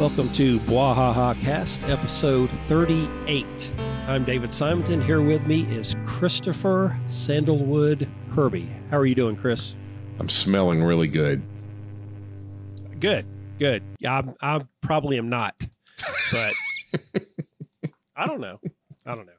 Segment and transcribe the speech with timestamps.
[0.00, 3.74] Welcome to Bwahaha Cast, episode 38.
[4.08, 4.98] I'm David Simonton.
[5.02, 8.66] Here with me is Christopher Sandalwood Kirby.
[8.90, 9.76] How are you doing, Chris?
[10.18, 11.42] I'm smelling really good.
[12.98, 13.26] Good,
[13.58, 13.82] good.
[13.98, 15.54] Yeah, I, I probably am not,
[16.32, 16.54] but
[18.16, 18.58] I don't know.
[19.04, 19.32] I don't know.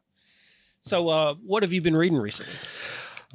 [0.81, 2.53] So, uh, what have you been reading recently?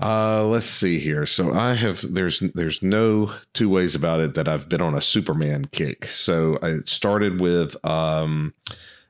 [0.01, 1.25] Uh, let's see here.
[1.25, 5.01] So I have there's there's no two ways about it that I've been on a
[5.01, 6.05] Superman kick.
[6.05, 8.53] So I started with um,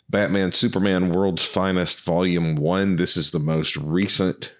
[0.09, 2.97] Batman Superman World's Finest Volume One.
[2.97, 4.53] This is the most recent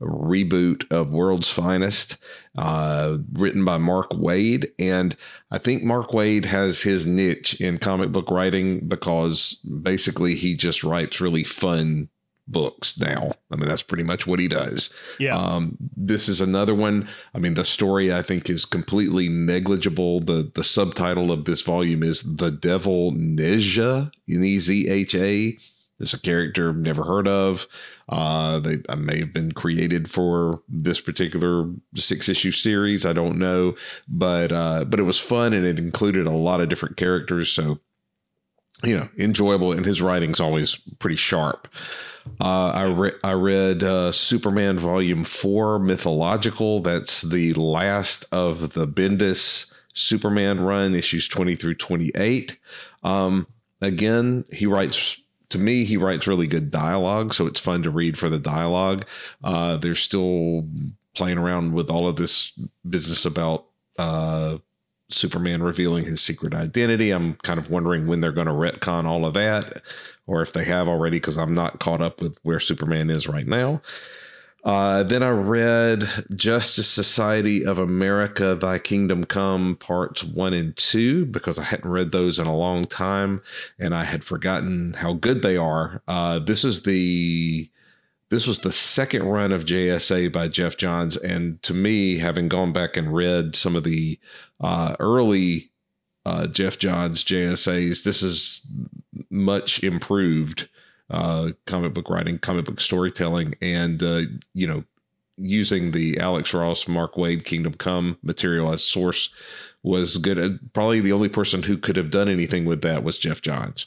[0.00, 2.18] reboot of World's Finest,
[2.56, 4.70] uh, written by Mark Waid.
[4.78, 5.16] And
[5.50, 10.84] I think Mark Waid has his niche in comic book writing because basically he just
[10.84, 12.08] writes really fun
[12.48, 13.32] books now.
[13.50, 14.92] I mean, that's pretty much what he does.
[15.18, 15.36] Yeah.
[15.36, 17.08] Um, this is another one.
[17.34, 20.20] I mean, the story I think is completely negligible.
[20.20, 25.58] The the subtitle of this volume is The Devil Nezha, N E Z H A.
[25.98, 27.66] It's a character I've never heard of.
[28.08, 33.06] Uh, they I may have been created for this particular six issue series.
[33.06, 36.68] I don't know, but uh, but it was fun and it included a lot of
[36.68, 37.50] different characters.
[37.50, 37.80] So
[38.86, 41.68] you know, enjoyable, and his writing's always pretty sharp.
[42.40, 46.80] Uh, I re- I read uh, Superman Volume Four, Mythological.
[46.80, 52.58] That's the last of the Bendis Superman run, issues twenty through twenty eight.
[53.02, 53.46] Um,
[53.80, 55.20] again, he writes.
[55.50, 59.06] To me, he writes really good dialogue, so it's fun to read for the dialogue.
[59.44, 60.66] Uh, they're still
[61.14, 62.52] playing around with all of this
[62.88, 64.58] business about uh,
[65.08, 67.10] Superman revealing his secret identity.
[67.10, 69.82] I'm kind of wondering when they're going to retcon all of that,
[70.26, 73.46] or if they have already, because I'm not caught up with where Superman is right
[73.46, 73.82] now.
[74.66, 81.24] Uh, then I read Justice Society of America, Thy Kingdom Come, parts one and two,
[81.26, 83.42] because I hadn't read those in a long time
[83.78, 86.02] and I had forgotten how good they are.
[86.08, 87.70] Uh, this is the
[88.30, 92.72] this was the second run of JSA by Geoff Johns, and to me, having gone
[92.72, 94.18] back and read some of the
[94.60, 95.70] uh, early
[96.24, 98.66] uh, Geoff Johns JSAs, this is
[99.30, 100.68] much improved
[101.08, 104.22] uh, comic book writing, comic book storytelling, and uh,
[104.54, 104.82] you know,
[105.36, 109.30] using the Alex Ross, Mark Waid, Kingdom Come material as source
[109.84, 110.58] was good.
[110.72, 113.86] Probably the only person who could have done anything with that was Geoff Johns.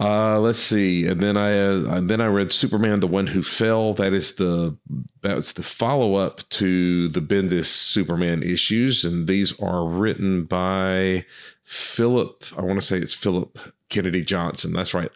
[0.00, 3.94] Uh, let's see, and then I uh, then I read Superman: The One Who Fell.
[3.94, 4.76] That is the
[5.22, 11.24] that was the follow up to the Bendis Superman issues, and these are written by
[11.62, 12.44] Phillip.
[12.56, 13.56] I want to say it's Phillip
[13.88, 14.72] Kennedy Johnson.
[14.72, 15.10] That's right.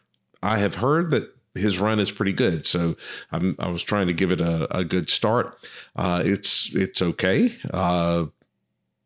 [0.44, 2.96] I have heard that his run is pretty good, so
[3.32, 5.58] I'm, I was trying to give it a, a good start.
[5.96, 8.26] Uh, it's it's okay, uh,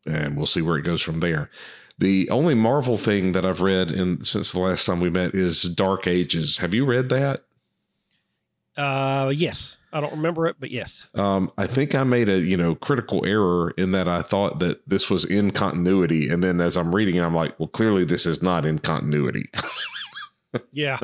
[0.05, 1.49] and we'll see where it goes from there.
[1.99, 5.63] The only Marvel thing that I've read in since the last time we met is
[5.63, 6.57] Dark Ages.
[6.57, 7.41] Have you read that?
[8.75, 9.77] Uh, yes.
[9.93, 11.11] I don't remember it, but yes.
[11.13, 14.81] Um, I think I made a you know critical error in that I thought that
[14.89, 18.25] this was in continuity, and then as I'm reading, it, I'm like, well, clearly this
[18.25, 19.49] is not in continuity.
[20.71, 20.99] Yeah.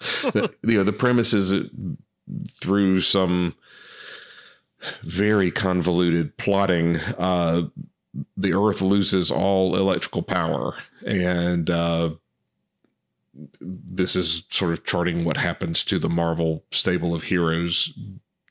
[0.00, 1.70] the, you know, the premise is
[2.60, 3.54] through some
[5.02, 7.62] very convoluted plotting, uh,
[8.36, 10.76] the Earth loses all electrical power,
[11.06, 12.10] and uh,
[13.60, 17.92] this is sort of charting what happens to the Marvel stable of heroes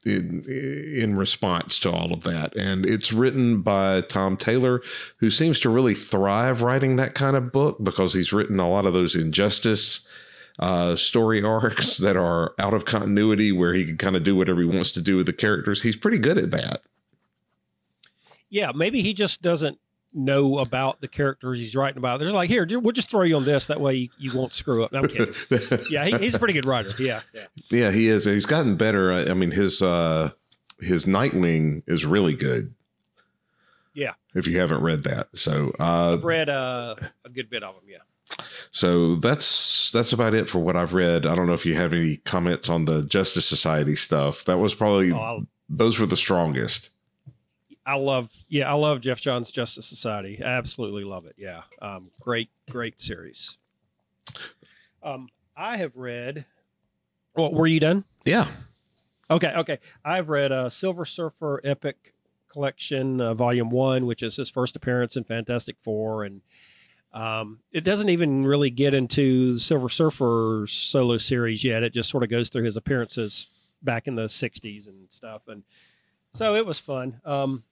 [0.05, 2.55] in in response to all of that.
[2.55, 4.81] And it's written by Tom Taylor,
[5.17, 8.85] who seems to really thrive writing that kind of book because he's written a lot
[8.85, 10.07] of those injustice
[10.59, 14.61] uh, story arcs that are out of continuity where he can kind of do whatever
[14.61, 15.81] he wants to do with the characters.
[15.81, 16.81] He's pretty good at that.
[18.49, 18.71] Yeah.
[18.73, 19.77] Maybe he just doesn't
[20.13, 22.19] know about the characters he's writing about.
[22.19, 23.67] They're like, here, we'll just throw you on this.
[23.67, 24.91] That way you, you won't screw up.
[24.91, 25.33] No, I'm kidding.
[25.89, 26.05] Yeah.
[26.05, 26.91] He, he's a pretty good writer.
[26.97, 27.21] Yeah.
[27.33, 27.45] Yeah.
[27.69, 28.25] Yeah, he is.
[28.25, 29.11] He's gotten better.
[29.13, 30.31] I, I mean, his uh
[30.79, 32.73] his Nightwing is really good.
[33.93, 34.13] Yeah.
[34.33, 37.83] If you haven't read that, so uh, I've read uh, a good bit of them.
[37.87, 38.45] Yeah.
[38.71, 41.25] so that's that's about it for what I've read.
[41.25, 44.45] I don't know if you have any comments on the Justice Society stuff.
[44.45, 46.89] That was probably Oh, those were the strongest.
[47.89, 50.43] I love, yeah, I love Geoff Johns' Justice Society.
[50.43, 51.33] I absolutely love it.
[51.39, 51.63] Yeah.
[51.81, 53.57] Um, great, great series.
[55.01, 55.27] Um,
[55.57, 56.45] I have read,
[57.35, 58.03] well, were you done?
[58.25, 58.47] Yeah.
[59.31, 59.79] Okay, okay.
[60.05, 62.13] I've read uh, Silver Surfer Epic
[62.51, 66.41] Collection, uh, Volume One, which is his first appearance in Fantastic Four, and
[67.11, 71.81] um, it doesn't even really get into the Silver Surfer solo series yet.
[71.81, 73.47] It just sort of goes through his appearances
[73.81, 75.63] back in the '60s and stuff, and
[76.35, 77.19] so it was fun.
[77.25, 77.63] Um,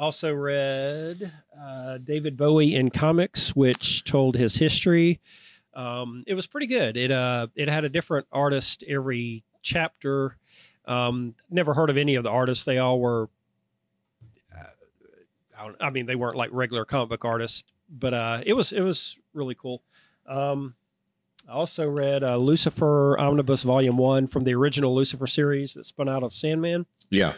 [0.00, 1.30] Also read
[1.62, 5.20] uh, David Bowie in comics, which told his history.
[5.74, 6.96] Um, it was pretty good.
[6.96, 10.38] It uh, it had a different artist every chapter.
[10.86, 12.64] Um, never heard of any of the artists.
[12.64, 13.28] They all were.
[14.58, 14.64] Uh,
[15.58, 18.80] I, I mean, they weren't like regular comic book artists, but uh, it was it
[18.80, 19.82] was really cool.
[20.26, 20.76] Um,
[21.46, 26.08] I also read uh, Lucifer Omnibus Volume One from the original Lucifer series that spun
[26.08, 26.86] out of Sandman.
[27.10, 27.34] Yeah.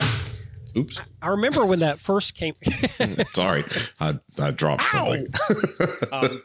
[0.76, 1.00] Oops.
[1.20, 2.54] I remember when that first came.
[3.34, 3.64] Sorry.
[4.00, 5.04] I, I dropped Ow.
[5.04, 5.26] something.
[6.12, 6.42] um,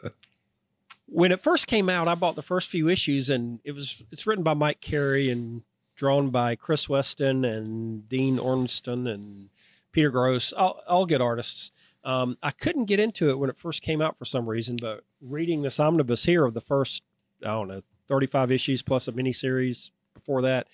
[1.06, 4.26] when it first came out, I bought the first few issues, and it was it's
[4.26, 5.62] written by Mike Carey and
[5.96, 9.48] drawn by Chris Weston and Dean Ormston and
[9.92, 11.72] Peter Gross, all, all good artists.
[12.04, 15.02] Um, I couldn't get into it when it first came out for some reason, but
[15.20, 17.02] reading this omnibus here of the first,
[17.42, 20.68] I don't know, 35 issues plus a miniseries before that,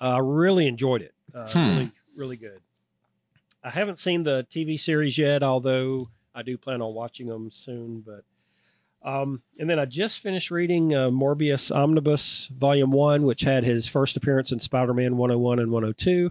[0.00, 1.14] uh, I really enjoyed it.
[1.34, 1.58] Uh, Hmm.
[1.58, 2.60] Really, really good.
[3.66, 8.04] I haven't seen the TV series yet, although I do plan on watching them soon.
[8.06, 8.22] But
[9.02, 13.88] um, and then I just finished reading uh, Morbius Omnibus Volume One, which had his
[13.88, 16.30] first appearance in Spider-Man 101 and 102.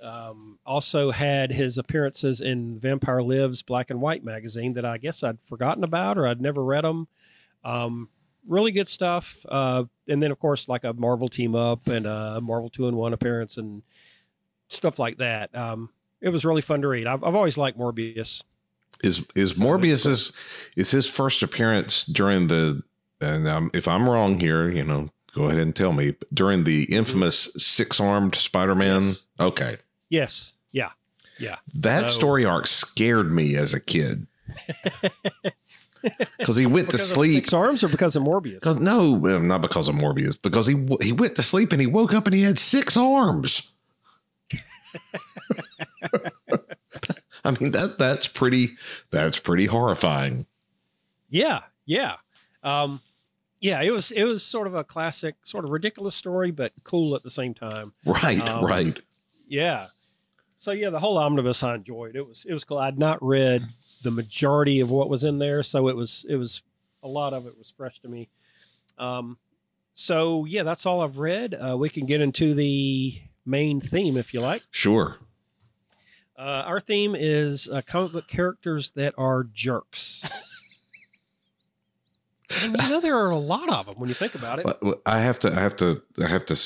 [0.00, 5.24] Um, also had his appearances in Vampire Lives Black and White magazine that I guess
[5.24, 7.08] I'd forgotten about or I'd never read them.
[7.64, 8.08] Um,
[8.46, 9.44] really good stuff.
[9.48, 12.94] Uh, and then of course like a Marvel team up and a Marvel two in
[12.94, 13.82] one appearance and
[14.68, 15.54] stuff like that.
[15.54, 15.90] Um,
[16.20, 17.06] it was really fun to read.
[17.06, 18.42] I've, I've always liked Morbius.
[19.02, 20.32] Is is So Morbius is
[20.76, 22.82] is his first appearance during the
[23.20, 26.84] and um, if I'm wrong here, you know, go ahead and tell me during the
[26.84, 29.02] infamous six armed Spider Man.
[29.02, 29.24] Yes.
[29.40, 29.76] Okay,
[30.10, 30.52] Yes.
[30.72, 30.90] Yeah.
[31.38, 31.56] Yeah.
[31.74, 34.26] That So- story arc scared me as a kid
[36.38, 37.36] because he went to Because of sleep.
[37.44, 38.60] Six arms or because of Morbius?
[38.60, 42.12] Cause, no, not because of Morbius, because he he went to sleep and he woke
[42.12, 43.72] up and he had six arms.
[47.44, 48.76] I mean that that's pretty
[49.10, 50.46] that's pretty horrifying.
[51.28, 52.16] Yeah, yeah,
[52.62, 53.00] um,
[53.60, 53.80] yeah.
[53.82, 57.22] It was it was sort of a classic, sort of ridiculous story, but cool at
[57.22, 57.92] the same time.
[58.04, 58.98] Right, Um, right.
[59.46, 59.86] Yeah.
[60.58, 62.16] So yeah, the whole omnibus I enjoyed.
[62.16, 62.78] It was it was cool.
[62.78, 63.64] I'd not read
[64.02, 66.62] the majority of what was in there, so it was it was
[67.02, 68.28] a lot of it was fresh to me.
[68.98, 69.38] Um,
[69.94, 71.54] so yeah, that's all I've read.
[71.54, 74.62] Uh, we can get into the main theme if you like.
[74.70, 75.16] Sure.
[76.40, 80.24] Uh, our theme is uh, comic book characters that are jerks.
[82.62, 84.64] and you know there are a lot of them when you think about it.
[84.64, 86.56] Well, well, I have to I have to I have to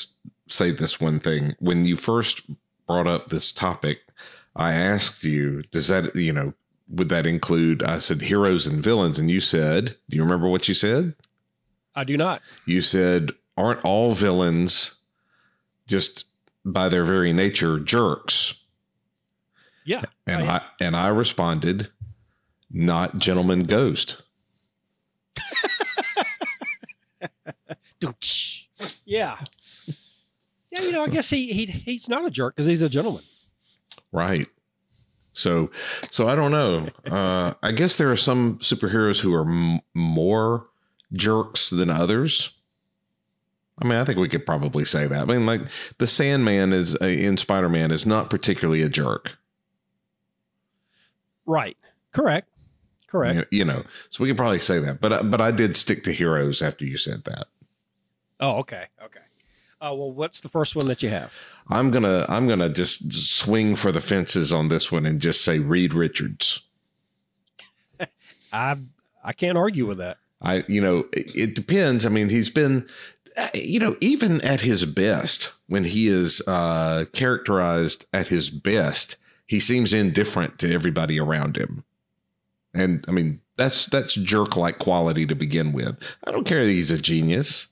[0.47, 1.57] say this one thing.
[1.59, 2.43] When you first
[2.87, 3.99] brought up this topic,
[4.55, 6.53] I asked you, does that you know
[6.87, 7.83] would that include?
[7.83, 11.15] I said heroes and villains, and you said, do you remember what you said?
[11.93, 12.41] I do not.
[12.65, 14.95] You said, aren't all villains
[15.85, 16.25] just
[16.63, 18.61] by their very nature jerks?
[19.85, 20.01] Yeah.
[20.27, 21.89] And I- I and I responded,
[22.71, 24.21] not gentleman ghost.
[29.05, 29.37] Yeah.
[30.71, 33.23] Yeah, you know, I guess he, he he's not a jerk because he's a gentleman.
[34.11, 34.47] Right.
[35.33, 35.69] So,
[36.11, 36.89] so I don't know.
[37.09, 40.67] Uh, I guess there are some superheroes who are m- more
[41.13, 42.51] jerks than others.
[43.81, 45.21] I mean, I think we could probably say that.
[45.21, 45.61] I mean, like
[45.97, 49.37] the Sandman is uh, in Spider Man is not particularly a jerk.
[51.45, 51.77] Right.
[52.11, 52.47] Correct.
[53.07, 53.47] Correct.
[53.51, 54.99] You, you know, so we could probably say that.
[54.99, 57.45] But I- but I did stick to heroes after you said that.
[58.39, 58.85] Oh, okay.
[59.03, 59.19] Okay.
[59.81, 61.31] Uh, well, what's the first one that you have?
[61.69, 65.59] I'm gonna I'm gonna just swing for the fences on this one and just say
[65.59, 66.61] Reed Richards.
[68.53, 68.75] I
[69.23, 70.17] I can't argue with that.
[70.41, 72.05] I, you know, it, it depends.
[72.05, 72.87] I mean, he's been,
[73.37, 79.15] uh, you know, even at his best, when he is uh, characterized at his best,
[79.45, 81.83] he seems indifferent to everybody around him.
[82.73, 85.97] And I mean, that's that's jerk like quality to begin with.
[86.27, 87.67] I don't care that he's a genius.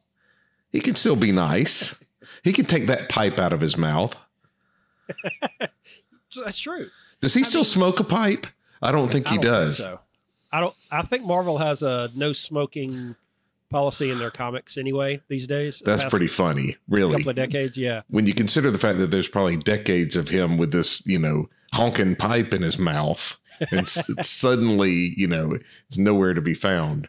[0.71, 1.95] He can still be nice.
[2.43, 4.15] He can take that pipe out of his mouth.
[6.35, 6.89] That's true.
[7.21, 8.47] Does he I still mean- smoke a pipe?
[8.81, 9.77] I don't think he don't think does.
[9.77, 9.99] so.
[10.51, 10.75] I don't.
[10.91, 13.15] I think Marvel has a no smoking
[13.69, 15.81] policy in their comics anyway these days.
[15.83, 17.15] That's pretty funny, really.
[17.15, 18.01] A couple of decades, yeah.
[18.09, 21.49] when you consider the fact that there's probably decades of him with this, you know,
[21.73, 23.37] honking pipe in his mouth,
[23.71, 27.07] and s- suddenly, you know, it's nowhere to be found.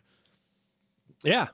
[1.23, 1.49] Yeah.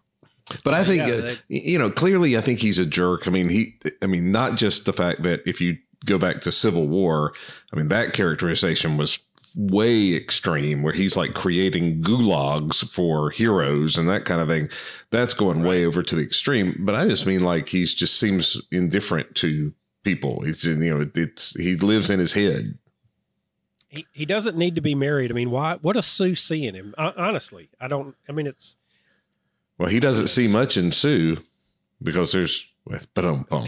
[0.65, 3.27] But I think, Yeah, uh, they- you know, clearly, I think he's a jerk.
[3.29, 6.53] I mean, he, I mean, not just the fact that if you go back to
[6.53, 7.33] Civil War,
[7.73, 9.19] I mean, that characterization was
[9.57, 14.69] way extreme, where he's like creating gulags for heroes and that kind of thing.
[15.11, 16.77] That's going way over to the extreme.
[16.81, 19.73] But I just mean like he's just seems indifferent to
[20.05, 20.43] people.
[20.45, 22.79] It's in, you know, it's he lives in his head.
[23.91, 25.31] He he doesn't need to be married.
[25.31, 25.77] I mean, why?
[25.83, 26.95] What does Sue see in him?
[26.97, 28.15] Uh, honestly, I don't.
[28.29, 28.77] I mean, it's
[29.79, 31.39] Well, he doesn't see much in Sue
[32.03, 32.67] because there's
[33.17, 33.45] um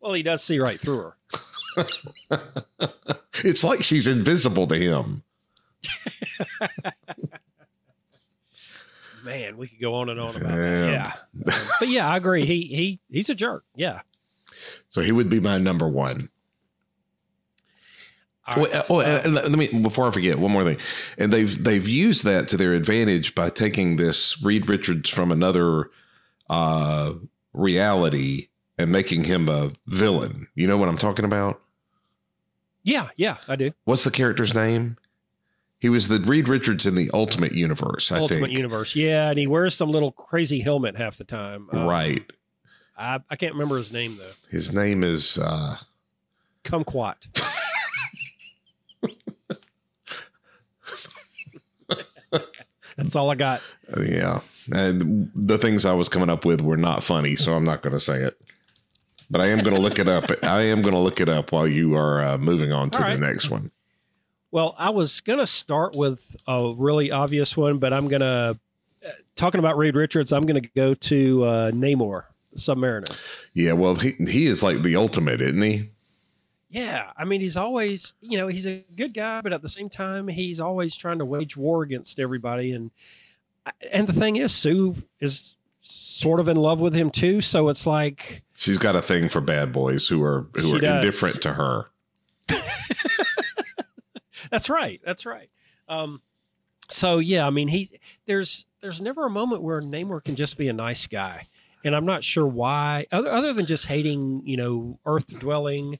[0.00, 1.16] well, he does see right through her.
[3.44, 5.22] it's like she's invisible to him.
[9.24, 11.12] Man, we could go on and on about Yeah.
[11.34, 11.46] that.
[11.46, 12.46] Yeah, but yeah, I agree.
[12.46, 13.64] He he he's a jerk.
[13.74, 14.02] Yeah.
[14.88, 16.30] So he would be my number one.
[18.54, 18.84] Well, right.
[18.90, 20.78] oh, and, and let me before I forget one more thing,
[21.18, 25.90] and they've they've used that to their advantage by taking this Reed Richards from another
[26.48, 27.14] uh,
[27.52, 28.48] reality
[28.78, 30.46] and making him a villain.
[30.54, 31.60] You know what I'm talking about?
[32.84, 33.72] yeah, yeah, I do.
[33.84, 34.96] What's the character's name?
[35.80, 38.56] He was the Reed Richards in the Ultimate Universe, I Ultimate think.
[38.56, 38.94] Universe.
[38.94, 41.68] Yeah, and he wears some little crazy helmet half the time.
[41.72, 42.24] Um, Right.
[42.96, 44.30] I, I can't remember his name though.
[44.50, 45.76] His name is uh,
[46.64, 47.16] Kumquat.
[52.96, 53.60] That's all I got.
[54.02, 54.40] yeah,
[54.72, 57.92] and the things I was coming up with were not funny, so I'm not going
[57.92, 58.38] to say it.
[59.30, 60.24] But I am going to look it up.
[60.42, 63.04] I am going to look it up while you are uh, moving on to All
[63.04, 63.20] the right.
[63.20, 63.70] next one.
[64.52, 68.58] Well, I was going to start with a really obvious one, but I'm going to,
[69.34, 72.24] talking about Reed Richards, I'm going to go to uh, Namor,
[72.56, 73.14] Submariner.
[73.52, 75.90] Yeah, well, he he is like the ultimate, isn't he?
[76.68, 77.10] Yeah.
[77.16, 80.28] I mean, he's always, you know, he's a good guy, but at the same time,
[80.28, 82.72] he's always trying to wage war against everybody.
[82.72, 82.90] And,
[83.92, 87.40] and the thing is, Sue is sort of in love with him too.
[87.40, 91.04] So it's like, She's got a thing for bad boys who are who are does.
[91.04, 91.86] indifferent to her.
[94.50, 95.00] That's right.
[95.04, 95.50] That's right.
[95.88, 96.20] Um,
[96.88, 97.90] so yeah, I mean, he
[98.26, 101.48] there's there's never a moment where Namor can just be a nice guy,
[101.84, 105.98] and I'm not sure why, other other than just hating, you know, Earth dwelling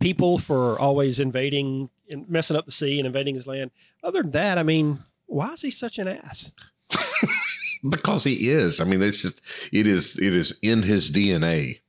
[0.00, 3.70] people for always invading and messing up the sea and invading his land.
[4.02, 6.52] Other than that, I mean, why is he such an ass?
[7.88, 8.78] Because he is.
[8.78, 9.40] I mean, it's just
[9.72, 11.80] it is it is in his DNA.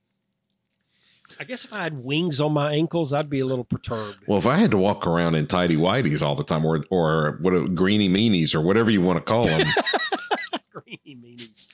[1.37, 4.19] I guess if I had wings on my ankles, I'd be a little perturbed.
[4.27, 7.39] Well, if I had to walk around in tidy whities all the time, or or
[7.41, 9.67] what are- greeny meanies, or whatever you want to call them,
[10.71, 11.67] Greeny meanies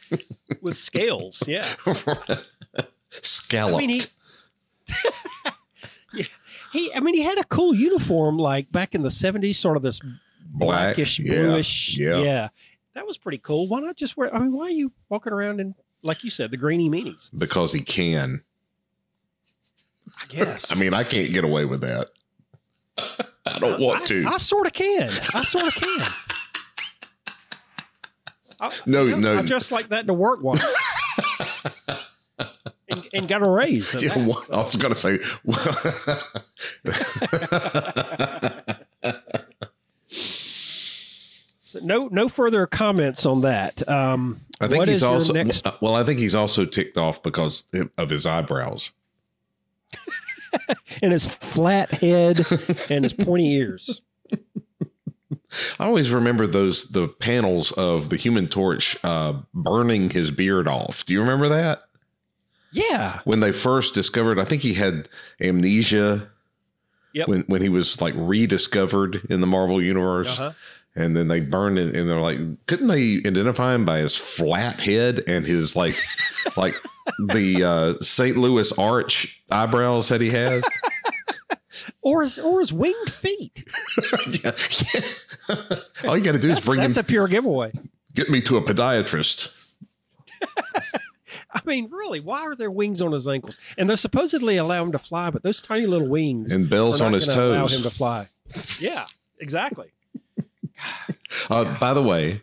[0.61, 1.67] with scales, yeah.
[3.11, 3.83] scalloped.
[3.83, 4.03] I mean, he.
[6.13, 6.25] Yeah,
[6.71, 6.93] he.
[6.93, 9.99] I mean, he had a cool uniform, like back in the seventies, sort of this
[10.49, 11.97] Black, blackish, yeah, bluish.
[11.97, 12.17] yeah.
[12.19, 12.47] Yeah.
[12.93, 13.67] that was pretty cool.
[13.67, 14.33] Why not just wear?
[14.33, 17.29] I mean, why are you walking around in, like you said, the greeny meanies?
[17.37, 18.43] because he can.
[20.21, 20.71] I guess.
[20.75, 22.07] I mean, I can't get away with that.
[23.45, 24.25] I don't want I, to.
[24.27, 25.09] I, sort of can.
[25.33, 26.07] I sort of can.
[28.59, 29.37] I, No, no.
[29.37, 30.63] I just like that to work once.
[33.17, 33.93] And, got a raise.
[33.93, 35.19] Yeah, that, well, I was going to say.
[41.67, 43.85] So no, no further comments on that.
[43.89, 45.67] Um, I think what he's is also next?
[45.81, 45.95] well.
[45.95, 47.65] I think he's also ticked off because
[47.97, 48.91] of his eyebrows.
[51.01, 52.45] and his flat head
[52.89, 54.01] and his pointy ears.
[55.77, 61.05] I always remember those the panels of the Human Torch uh, burning his beard off.
[61.05, 61.83] Do you remember that
[62.77, 64.39] Yeah, when they first discovered?
[64.39, 65.09] I think he had
[65.41, 66.29] amnesia.
[67.13, 67.27] Yep.
[67.27, 70.53] When when he was like rediscovered in the Marvel universe, uh-huh.
[70.95, 74.79] and then they burned it, and they're like, couldn't they identify him by his flat
[74.79, 75.99] head and his like,
[76.57, 76.75] like
[77.27, 78.37] the uh, St.
[78.37, 80.63] Louis arch eyebrows that he has?
[82.01, 83.63] or his or his winged feet.
[84.43, 84.51] yeah.
[86.07, 87.71] All you got to do is That's, bring him, that's a pure giveaway.
[88.13, 89.49] get me to a podiatrist.
[91.57, 93.57] I mean, really, why are there wings on his ankles?
[93.77, 97.13] And they're supposedly allow him to fly, but those tiny little wings And bells on
[97.13, 97.97] his gonna allow him to toes.
[97.97, 98.27] fly.
[98.79, 99.07] Yeah,
[99.39, 99.91] exactly.
[101.49, 102.41] Uh, by the way,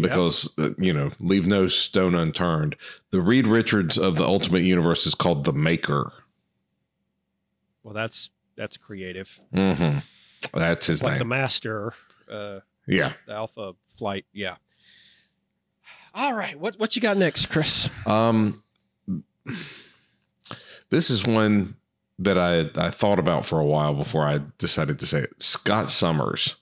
[0.00, 2.76] because uh, you know, leave no stone unturned.
[3.10, 6.12] The Reed Richards of the Ultimate Universe is called the Maker.
[7.82, 9.40] Well, that's that's creative.
[9.54, 9.98] Mm-hmm.
[10.52, 11.18] That's his name.
[11.18, 11.94] The master,
[12.30, 13.12] uh, yeah.
[13.26, 14.26] the alpha flight.
[14.32, 14.56] Yeah.
[16.18, 17.90] All right, what what you got next, Chris?
[18.06, 18.62] Um,
[20.88, 21.76] this is one
[22.18, 25.42] that I I thought about for a while before I decided to say it.
[25.42, 26.56] Scott Summers.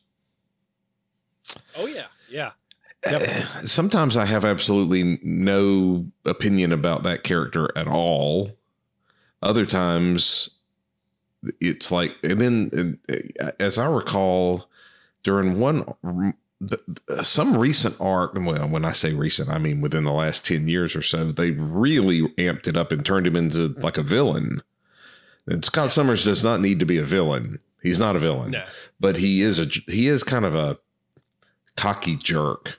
[1.76, 2.50] Oh yeah, yeah.
[3.64, 8.56] Sometimes I have absolutely no opinion about that character at all.
[9.40, 10.50] Other times,
[11.60, 14.68] it's like, and then uh, as I recall,
[15.22, 15.84] during one
[16.68, 20.44] the- uh, some recent arc, well, when I say recent, I mean within the last
[20.46, 24.02] ten years or so, they really amped it up and turned him into like a
[24.02, 24.62] villain.
[25.46, 27.58] And Scott Summers does not need to be a villain.
[27.82, 28.64] He's not a villain, No.
[28.98, 30.78] but he is a he is kind of a
[31.76, 32.68] cocky jerk.
[32.68, 32.74] He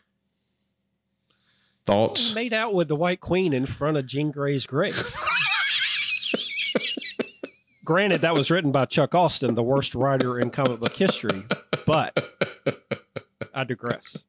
[1.92, 2.34] Thoughts?
[2.34, 5.15] made out with the White Queen in front of Jean Grey's grave.
[7.84, 11.44] Granted, that was written by Chuck Austen, the worst writer in comic book history,
[11.86, 12.18] but
[13.54, 14.25] I digress.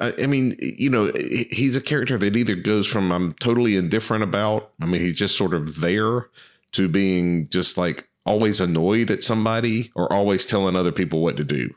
[0.00, 4.24] I I mean, you know, he's a character that either goes from I'm totally indifferent
[4.24, 6.28] about, I mean, he's just sort of there,
[6.74, 11.44] to being just like always annoyed at somebody or always telling other people what to
[11.44, 11.74] do.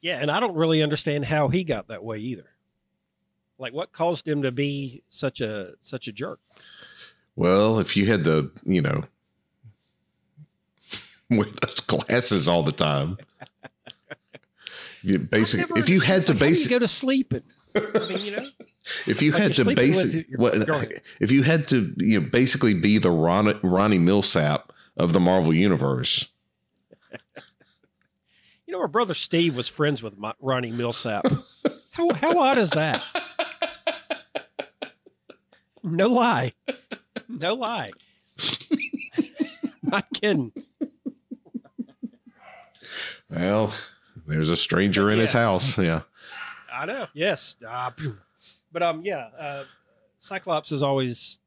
[0.00, 2.46] Yeah, and I don't really understand how he got that way either.
[3.58, 6.40] Like, what caused him to be such a such a jerk?
[7.36, 9.04] Well, if you had to, you know,
[11.30, 13.18] wear those glasses all the time,
[15.02, 17.42] you basically, if you had to like, how base, you go to sleep, and,
[17.74, 18.44] I mean, you know,
[19.06, 21.00] if you like had to sleeping base, with your- what, go ahead.
[21.20, 24.64] if you had to, you know, basically be the Ron, Ronnie Milsap
[24.96, 26.28] of the Marvel universe,
[28.66, 31.22] you know, our brother Steve was friends with my, Ronnie Milsap.
[31.92, 33.02] How how odd is that?
[35.82, 36.52] No lie,
[37.28, 37.90] no lie.
[39.82, 40.52] Not kidding.
[43.28, 43.74] well,
[44.30, 45.78] there's a stranger in his house.
[45.78, 46.02] Yeah.
[46.72, 47.08] I know.
[47.14, 47.56] Yes.
[47.96, 48.16] Phew.
[48.72, 49.28] but um, yeah.
[49.38, 49.64] Uh,
[50.18, 51.38] Cyclops is always.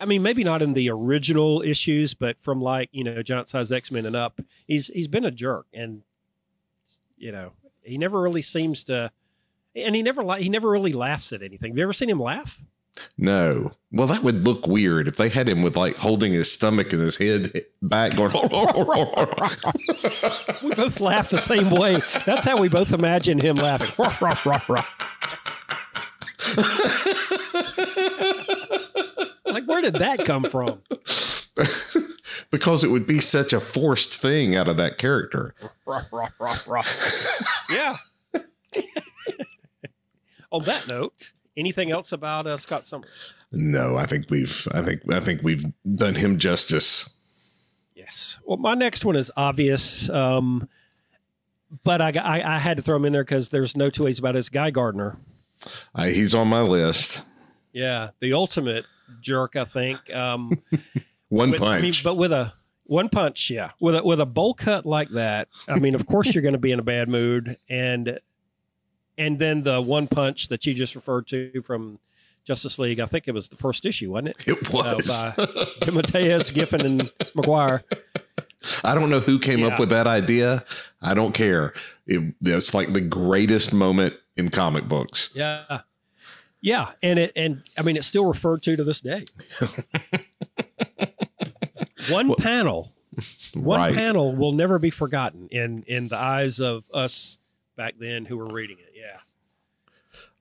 [0.00, 3.70] I mean, maybe not in the original issues, but from like you know, Giant Size
[3.70, 6.02] X Men and up, he's he's been a jerk, and
[7.18, 7.52] you know,
[7.82, 9.10] he never really seems to,
[9.76, 11.72] and he never he never really laughs at anything.
[11.72, 12.58] Have you ever seen him laugh?
[13.18, 13.72] No.
[13.92, 17.02] Well, that would look weird if they had him with like holding his stomach and
[17.02, 18.30] his head back going.
[20.62, 22.00] We both laugh the same way.
[22.26, 23.90] That's how we both imagine him laughing.
[29.46, 30.82] like, where did that come from?
[32.50, 35.54] because it would be such a forced thing out of that character.
[37.70, 37.96] Yeah.
[40.52, 43.08] On that note, anything else about uh, Scott Summers?
[43.52, 47.14] No, I think we've I think I think we've done him justice.
[47.94, 48.38] Yes.
[48.44, 50.68] Well, my next one is obvious, um,
[51.84, 54.18] but I, I, I had to throw him in there because there's no two ways
[54.18, 54.38] about it.
[54.38, 55.18] It's Guy Gardner.
[55.94, 57.22] Uh, he's on my list.
[57.72, 58.86] Yeah, the ultimate
[59.20, 60.14] jerk, I think.
[60.14, 60.62] Um,
[61.28, 61.78] One with- punch.
[61.78, 62.52] I mean, but with a
[62.84, 65.46] one punch, yeah, with a with a bowl cut like that.
[65.68, 68.18] I mean, of course you're going to be in a bad mood, and
[69.18, 71.98] and then the one punch that you just referred to from
[72.44, 73.00] Justice League.
[73.00, 74.48] I think it was the first issue, wasn't it?
[74.48, 75.06] it uh, was.
[75.86, 77.84] by- Mateus, Giffen, and Maguire.
[78.84, 79.68] I don't know who came Yeah.
[79.68, 80.64] up with that idea.
[81.02, 81.72] I don't care.
[82.06, 85.30] It, it's like the greatest moment in comic books.
[85.34, 85.80] Yeah.
[86.62, 89.24] Yeah, and it and I mean it's still referred to to this day.
[92.10, 92.92] one Well, panel,
[93.54, 93.94] one right.
[93.94, 97.38] panel will never be forgotten in in the eyes of us
[97.76, 98.89] back then who were reading it.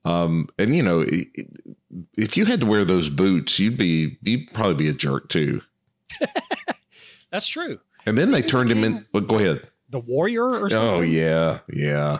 [0.05, 0.21] Yeah.
[0.23, 1.45] Um, and you know, i- i-
[2.17, 5.61] if you had to wear those boots, you'd be you'd probably be a jerk too.
[7.31, 7.79] That's true.
[8.05, 9.05] And then they turned him in.
[9.11, 9.67] But go ahead.
[9.89, 10.89] The warrior or something.
[10.89, 12.19] Oh yeah, yeah.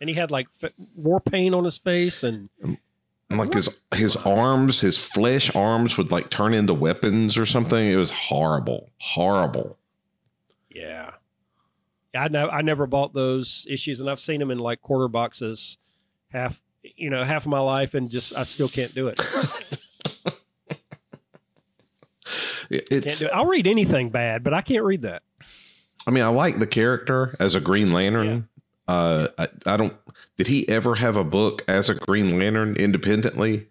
[0.00, 0.48] And he had like
[0.96, 2.78] war paint on his face and And
[3.38, 7.88] like his his arms, his flesh arms would like turn into weapons or something.
[7.90, 9.78] It was horrible, horrible.
[10.70, 11.10] yeah.
[12.14, 15.78] I know I never bought those issues and I've seen them in like quarter boxes
[16.30, 16.60] half
[16.96, 19.20] you know half of my life and just I still can't do it.
[22.70, 23.30] Can't do it.
[23.34, 25.22] I'll read anything bad, but I can't read that.
[26.06, 28.48] I mean, I like the character as a Green Lantern.
[28.88, 29.94] Uh, I, I don't.
[30.38, 33.68] Did he ever have a book as a Green Lantern independently?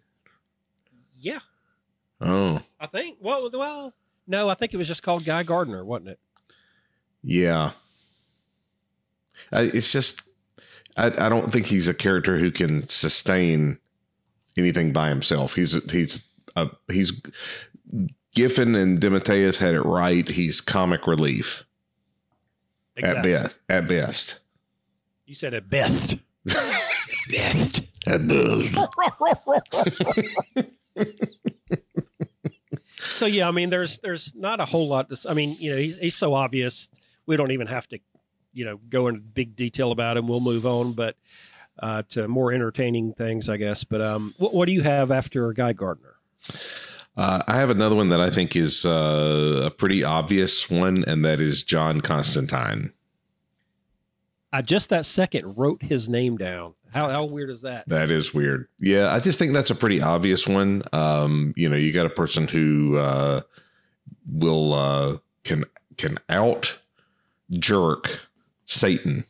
[1.19, 1.39] Yeah,
[2.19, 3.17] Oh, I think.
[3.19, 3.93] Well, well,
[4.27, 6.19] no, I think it was just called Guy Gardner, wasn't it?
[7.23, 7.71] yeah.
[9.51, 10.21] I, it's just.
[10.97, 13.79] I, I don't think he's a character who can sustain
[14.57, 15.55] anything by himself.
[15.55, 16.25] He's he's
[16.55, 17.13] uh, he's
[18.33, 20.27] Giffen and DeMatteis had it right.
[20.27, 21.63] He's comic relief
[23.03, 23.59] at best.
[23.69, 24.39] At best.
[25.25, 26.17] You said it best.
[27.29, 27.81] best.
[28.07, 28.75] At best.
[33.01, 35.09] So yeah, I mean, there's there's not a whole lot.
[35.09, 36.89] To, I mean, you know, he's he's so obvious.
[37.25, 37.99] We don't even have to,
[38.53, 40.27] you know, go into big detail about him.
[40.27, 41.15] We'll move on, but
[41.79, 43.83] uh, to more entertaining things, I guess.
[43.83, 46.15] But um, what, what do you have after Guy Gardner?
[47.17, 51.25] Uh, I have another one that I think is uh, a pretty obvious one, and
[51.25, 52.93] that is John Constantine.
[54.53, 56.73] I just that second wrote his name down.
[56.93, 57.87] How how weird is that?
[57.87, 58.67] That is weird.
[58.79, 60.83] Yeah, I just think that's a pretty obvious one.
[60.91, 63.41] Um, you know, you got a person who uh,
[64.29, 65.63] will uh, can
[65.97, 66.77] can out
[67.51, 68.19] jerk
[68.65, 69.25] Satan.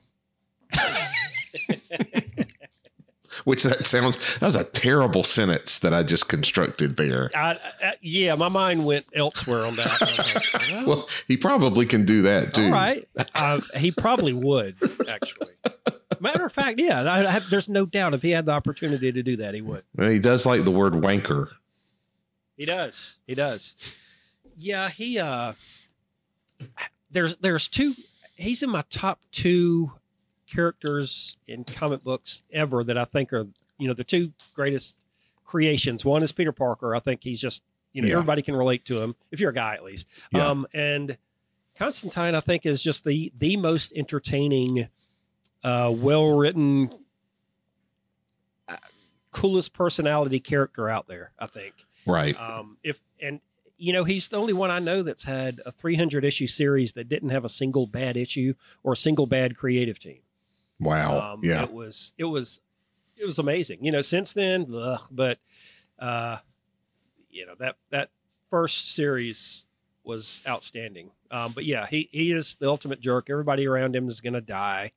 [3.46, 7.32] Which that sounds that was a terrible sentence that I just constructed there.
[7.34, 10.02] I, I, yeah, my mind went elsewhere on that.
[10.02, 12.66] Like, well, Well, he probably can do that too.
[12.66, 14.76] all right, uh, he probably would
[15.10, 15.54] actually.
[16.20, 19.24] Matter of fact, yeah, I have, there's no doubt if he had the opportunity to
[19.24, 19.84] do that, he would.
[19.96, 21.48] Well, he does like the word wanker.
[22.58, 23.18] He does.
[23.26, 23.76] He does.
[24.58, 25.54] Yeah, he uh
[27.10, 27.96] there's there's two
[28.42, 29.92] he's in my top two
[30.50, 34.96] characters in comic books ever that I think are you know the two greatest
[35.46, 36.04] creations.
[36.06, 36.96] One is Peter Parker.
[36.96, 38.16] I think he's just you know Yeah.
[38.16, 40.08] everybody can relate to him if you're a guy at least.
[40.32, 40.48] Yeah.
[40.48, 41.18] Um and
[41.78, 44.88] Constantine I think is just the the most entertaining
[45.64, 46.92] uh well written
[48.68, 48.76] uh,
[49.32, 51.74] coolest personality character out there, I think.
[52.06, 52.38] Right.
[52.40, 53.40] Um, if and
[53.82, 57.10] you know he's the only one I know that's had a 300 issue series that
[57.10, 60.20] didn't have a single bad issue or a single bad creative team.
[60.80, 61.34] Wow.
[61.34, 61.64] Um, yeah.
[61.64, 62.62] it was it was
[63.18, 63.84] it was amazing.
[63.84, 65.40] You know, since then, ugh, but
[65.98, 66.38] uh,
[67.32, 68.10] you know that that
[68.52, 69.64] first series
[70.04, 71.10] was outstanding.
[71.32, 73.32] Um, but yeah, he he is the ultimate jerk.
[73.32, 74.92] Everybody around him is going to die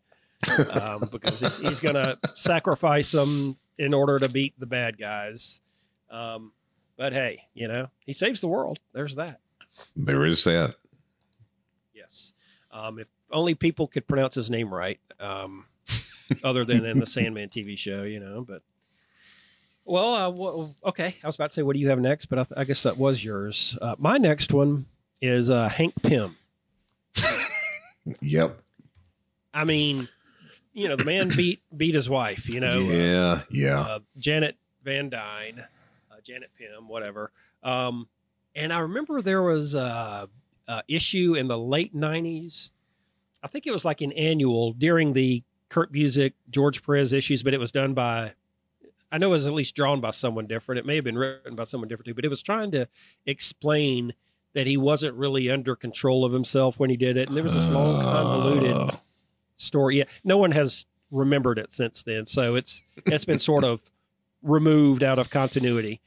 [0.70, 5.62] um, because he's, he's going to sacrifice them in order to beat the bad guys.
[6.10, 6.52] Um,
[6.96, 8.78] but hey, you know, he saves the world.
[8.92, 9.40] There's that.
[9.96, 10.76] There is that.
[11.94, 12.32] Yes.
[12.70, 15.66] Um, if only people could pronounce his name right, um,
[16.44, 18.44] other than in the Sandman TV show, you know.
[18.46, 18.62] But
[19.84, 21.16] well, uh, well, okay.
[21.22, 22.26] I was about to say, what do you have next?
[22.26, 23.76] But I, I guess that was yours.
[23.80, 24.86] Uh, my next one
[25.20, 26.36] is uh, Hank Pym.
[28.20, 28.60] Yep.
[29.52, 30.08] I mean,
[30.72, 32.48] you know, the man beat beat his wife.
[32.48, 33.40] You know, uh, yeah.
[33.50, 33.80] Yeah.
[33.80, 35.64] uh, Janet Van Dyne,
[36.24, 37.30] Janet Pym, whatever.
[37.62, 38.08] Um,
[38.54, 40.28] and I remember there was a,
[40.68, 42.70] a issue in the late '90s.
[43.42, 47.54] I think it was like an annual during the Kurt Busiek, George Perez issues, but
[47.54, 48.32] it was done by.
[49.12, 50.78] I know it was at least drawn by someone different.
[50.80, 52.88] It may have been written by someone different too, but it was trying to
[53.26, 54.12] explain
[54.54, 57.54] that he wasn't really under control of himself when he did it, and there was
[57.54, 58.90] this long convoluted Uh,
[59.56, 59.98] story.
[59.98, 63.80] Yeah, no one has remembered it since then, so it's it's been sort of
[64.42, 66.00] removed out of continuity.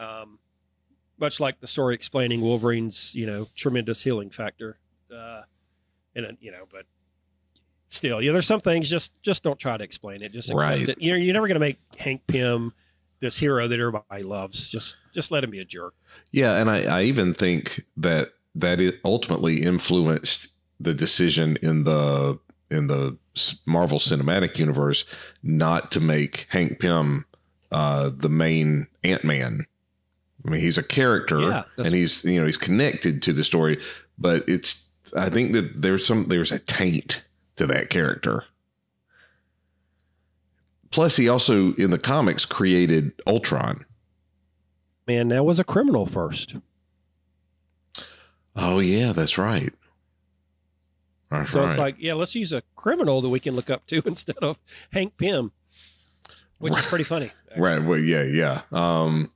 [0.00, 0.38] Um,
[1.18, 4.78] much like the story explaining Wolverine's, you know, tremendous healing factor.
[5.14, 5.42] Uh,
[6.16, 6.86] and uh, you know, but
[7.88, 10.32] still, yeah, there's some things just just don't try to explain it.
[10.32, 10.88] Just accept Right.
[10.88, 11.00] it.
[11.00, 12.72] You know, you're never going to make Hank Pym
[13.20, 14.68] this hero that everybody loves.
[14.68, 15.94] Just just let him be a jerk.
[16.32, 20.48] Yeah, and I, I even think that that it ultimately influenced
[20.80, 22.38] the decision in the
[22.70, 23.18] in the
[23.66, 25.04] Marvel Cinematic Universe
[25.42, 27.26] not to make Hank Pym
[27.72, 29.66] uh, the main Ant Man.
[30.46, 33.78] I mean, he's a character, Yeah, and he's you know he's connected to the story,
[34.18, 37.22] but it's I think that there's some there's a taint
[37.56, 38.44] to that character.
[40.90, 43.84] Plus, he also in the comics created Ultron.
[45.06, 46.56] Man, that was a criminal first.
[48.56, 49.72] Oh yeah, that's right.
[51.30, 51.68] That's So right.
[51.68, 54.58] it's like, yeah, let's use a criminal that we can look up to instead of
[54.92, 55.52] Hank Pym,
[56.58, 57.30] which is pretty funny.
[57.56, 57.78] right.
[57.82, 58.62] Well, yeah, yeah.
[58.72, 59.32] Um,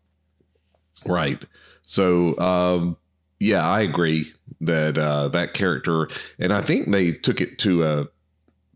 [1.07, 1.43] right.
[1.83, 2.97] So, um,
[3.39, 8.09] yeah, I agree that uh, that character, and I think they took it to a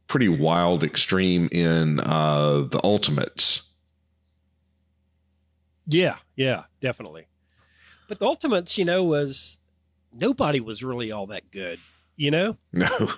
[0.09, 3.63] pretty wild extreme in uh, the Ultimates.
[5.87, 7.27] Yeah, yeah, definitely.
[8.09, 9.59] But the Ultimates, you know, was
[10.13, 11.79] nobody was really all that good.
[12.17, 13.13] You know, No,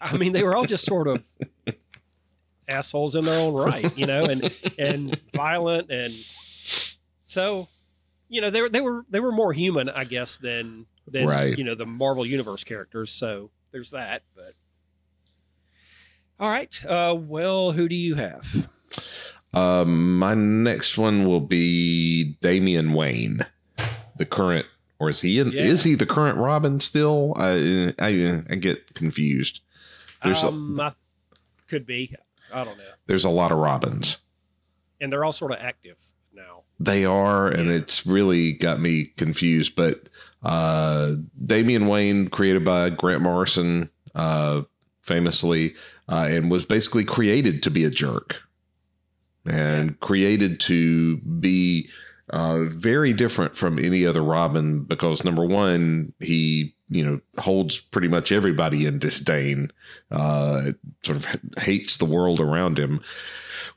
[0.00, 1.22] I mean, they were all just sort of
[2.68, 3.96] assholes in their own right.
[3.96, 6.12] You know, and and violent, and
[7.24, 7.68] so
[8.28, 11.56] you know they were they were they were more human, I guess, than than Right.
[11.56, 13.10] you know the Marvel Universe characters.
[13.10, 14.22] So there's that.
[14.34, 14.54] But
[16.38, 18.68] all right, uh, well, who do you have?
[19.54, 23.46] um, my next one will be Damian Wayne,
[24.18, 24.66] the current,
[24.98, 25.38] or is he?
[25.38, 25.62] In, Yeah.
[25.62, 27.32] Is he the current Robin still?
[27.36, 29.60] I I, I get confused.
[30.22, 30.92] There's a- um, I,
[31.68, 32.14] could be.
[32.52, 32.84] I don't know.
[33.06, 34.18] There's a lot of Robins.
[35.00, 35.96] And they're all sort of active.
[36.78, 37.76] They are, and Yeah.
[37.76, 39.74] it's really got me confused.
[39.76, 40.08] But
[40.42, 44.62] uh, Damian Wayne, created by Grant Morrison, uh,
[45.02, 45.74] famously,
[46.08, 48.42] uh, and was basically created to be a jerk
[49.44, 51.88] and created to be
[52.30, 58.08] uh, very different from any other Robin because number one, he you know holds pretty
[58.08, 59.72] much everybody in disdain,
[60.10, 60.72] uh,
[61.04, 61.26] sort of
[61.58, 63.00] hates the world around him,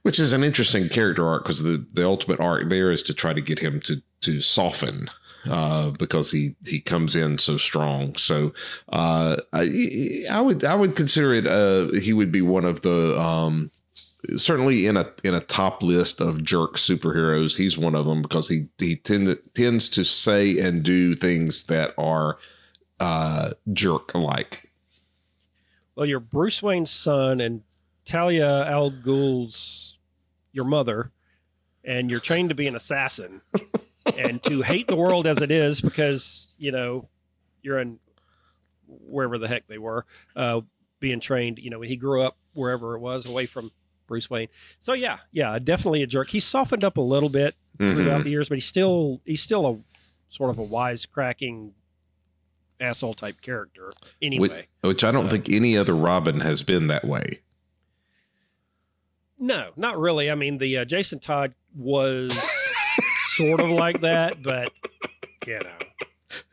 [0.02, 3.34] which is an interesting character arc because the the ultimate arc there is to try
[3.34, 5.10] to get him to to soften
[5.50, 8.16] uh, because he he comes in so strong.
[8.16, 8.54] So
[8.90, 11.48] uh, I I would I would consider it.
[11.48, 13.72] Uh, he would be one of the um,
[14.36, 17.58] certainly in a in a top list of jerk superheroes.
[17.58, 21.94] He's one of them because he he tend, tends to say and do things that
[21.98, 22.38] are
[23.00, 24.72] uh, jerk like.
[25.96, 27.62] Well, you're Bruce Wayne's son and
[28.06, 29.98] Talia al Ghul's
[30.52, 31.12] your mother,
[31.84, 33.42] and you're trained to be an assassin
[34.18, 37.08] and to hate the world as it is because you know
[37.62, 38.00] you're in
[38.88, 40.62] wherever the heck they were uh,
[41.00, 41.60] being trained.
[41.60, 43.72] You know, when he grew up wherever it was, away from
[44.08, 44.48] Bruce Wayne.
[44.80, 46.30] So yeah, yeah, definitely a jerk.
[46.30, 47.96] He softened up a little bit Mhm.
[47.96, 49.78] throughout the years, but he's still he's still a
[50.30, 51.72] sort of a wisecracking
[52.80, 54.68] asshole type character anyway.
[54.82, 57.40] Which I don't So- think any other Robin has been that way.
[59.38, 60.30] No, not really.
[60.30, 62.38] I mean, the uh, Jason Todd was
[63.36, 64.72] sort of like that, but
[65.48, 65.70] you know,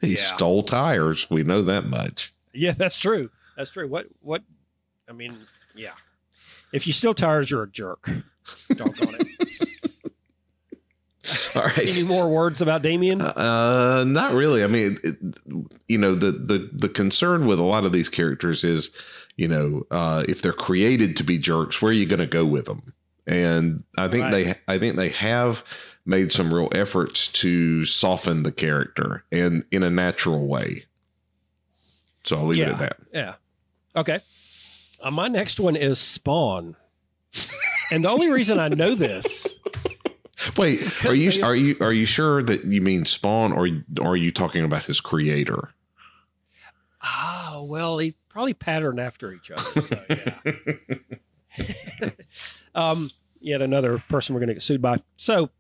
[0.01, 0.37] He Yeah.
[0.37, 1.29] stole tires.
[1.31, 2.33] We know that much.
[2.53, 3.31] yeah, that's true.
[3.57, 3.89] That's true.
[3.89, 4.43] What what?
[5.09, 5.37] I mean,
[5.75, 5.93] yeah.
[6.73, 8.09] If you steal tires, you're a jerk.
[8.75, 9.69] Doggone it.
[11.55, 11.87] All right.
[11.87, 13.21] Any more words about Damian?
[13.21, 14.63] Uh, not really.
[14.63, 15.17] I mean, it,
[15.89, 18.91] you know, the the the concern with a lot of these characters is,
[19.37, 22.45] you know, uh, if they're created to be jerks, where are you going to go
[22.45, 22.93] with them?
[23.27, 25.65] And I think they, I think they have
[26.05, 30.85] made some real efforts to soften the character and in a natural way.
[32.25, 32.97] So I'll leave it at that.
[33.13, 33.35] Yeah.
[33.97, 34.21] Okay.
[35.01, 36.77] Uh, my next one is Spawn.
[37.91, 39.47] and the only reason I know this,
[40.57, 43.69] Wait, are you are you are you sure that you mean Spawn, or
[44.01, 45.71] or are you talking about his creator?
[47.03, 49.83] oh well, he probably patterned after each other.
[49.83, 50.35] So yeah.
[52.75, 54.99] um, yet another person we're going to get sued by.
[55.17, 55.51] So,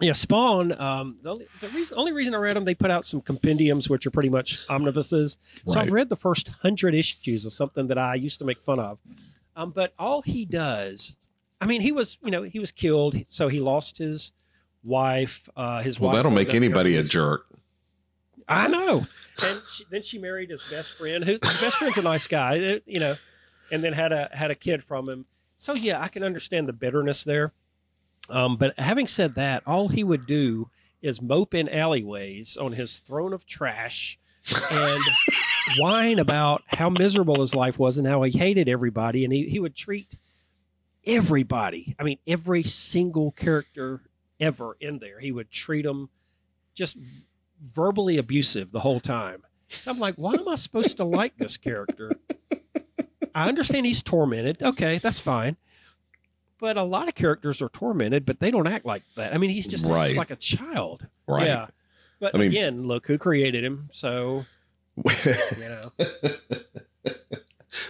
[0.00, 0.78] yeah, Spawn.
[0.80, 3.88] Um, the only, the reason, only reason I read them, they put out some compendiums,
[3.88, 5.38] which are pretty much omnibuses.
[5.66, 8.78] So I've read the first hundred issues of something that I used to make fun
[8.78, 8.98] of.
[9.56, 11.16] Um, but all he does,
[11.60, 14.32] I mean, he was, you know, he was killed, so he lost his
[14.82, 15.48] wife.
[15.56, 17.46] Uh, his Well, wife that'll make anybody a jerk.
[18.48, 19.06] I know.
[19.44, 21.24] And she, then she married his best friend.
[21.24, 23.16] Who his best friend's a nice guy, uh, you know,
[23.70, 25.26] and then had a had a kid from him.
[25.56, 27.52] So yeah, I can understand the bitterness there.
[28.28, 30.70] Um, but having said that, all he would do
[31.02, 34.18] is mope in alleyways on his throne of trash
[34.70, 35.02] and
[35.78, 39.24] whine about how miserable his life was and how he hated everybody.
[39.24, 40.14] And he, he would treat
[41.06, 41.94] everybody.
[41.98, 44.00] I mean, every single character
[44.38, 46.08] ever in there, he would treat them
[46.74, 46.96] just
[47.62, 49.42] verbally abusive the whole time.
[49.68, 52.12] So I'm like, why am I supposed to like this character?
[53.34, 54.62] I understand he's tormented.
[54.62, 55.56] Okay, that's fine.
[56.58, 59.32] But a lot of characters are tormented, but they don't act like that.
[59.34, 60.14] I mean, he's just Right.
[60.16, 61.06] like a child.
[61.26, 61.46] Right.
[61.46, 61.66] Yeah.
[62.18, 63.88] But I mean- again, look who created him.
[63.92, 64.44] So,
[64.96, 65.90] you know.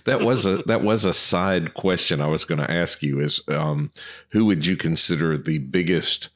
[0.05, 3.41] that was a that was a side question I was going to ask you is
[3.49, 3.91] um,
[4.33, 6.29] who would you consider the biggest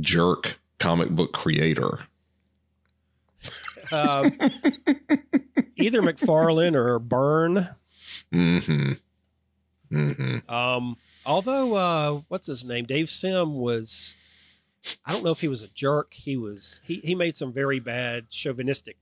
[0.00, 2.00] jerk comic book creator?
[3.92, 4.32] Um,
[5.76, 7.68] either McFarlane or Byrne.
[8.32, 8.92] Mm-hmm.
[9.92, 10.50] Mm-hmm.
[10.50, 12.84] Um, although, uh, what's his name?
[12.84, 14.14] Dave Sim was,
[15.04, 16.14] I don't know if he was a jerk.
[16.14, 18.96] He was, he, he made some very bad chauvinistic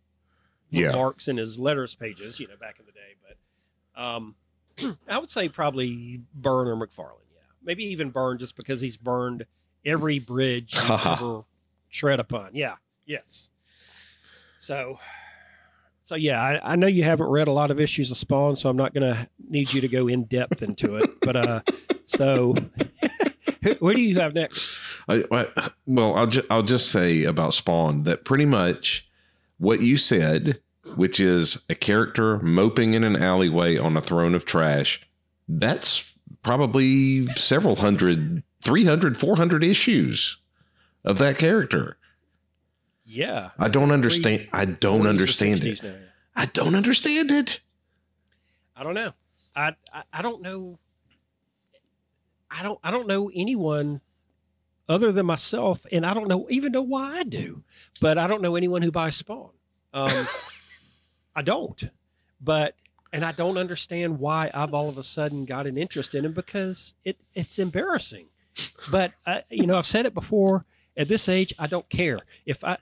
[0.70, 0.88] Yeah.
[0.88, 3.16] remarks in his letters pages, you know, back in the day.
[3.26, 3.36] But
[3.98, 4.34] um,
[5.08, 7.26] I would say probably Byrne or McFarlane.
[7.34, 7.40] Yeah.
[7.62, 9.44] Maybe even Byrne just because he's burned
[9.84, 11.42] every bridge he's ever
[11.90, 12.50] tread upon.
[12.54, 12.76] Yeah.
[13.04, 13.50] Yes.
[14.58, 14.98] So,
[16.04, 18.68] so yeah, I, I know you haven't read a lot of issues of Spawn, so
[18.68, 21.10] I'm not going to need you to go in depth into it.
[21.20, 21.60] But uh,
[22.06, 22.54] so
[23.80, 24.78] what do you have next?
[25.08, 29.06] I, I- well, I'll just I'll just say about Spawn that pretty much
[29.58, 30.60] what you said,
[30.96, 35.00] which is a character moping in an alleyway on a throne of trash,
[35.48, 40.38] that's probably several hundred, 300, 400 issues
[41.04, 41.96] of that character.
[43.04, 44.48] Yeah, I don't understand.
[44.52, 45.82] I don't understand it.
[45.82, 45.94] now.
[46.36, 47.60] I don't understand it.
[48.76, 49.12] I don't know.
[49.56, 50.78] I, I I don't know.
[52.50, 54.02] I don't I don't know anyone
[54.90, 57.62] other than myself, and I don't know even know why I do.
[58.00, 59.50] But I don't know anyone who buys Spawn.
[59.94, 60.10] Um,
[61.38, 61.88] I don't.
[62.40, 62.74] But
[63.12, 66.32] and I don't understand why I've all of a sudden got an interest in him
[66.32, 68.26] because it it's embarrassing.
[68.90, 70.64] But uh, you know, I've said it before.
[70.96, 72.76] At this age, I don't care if I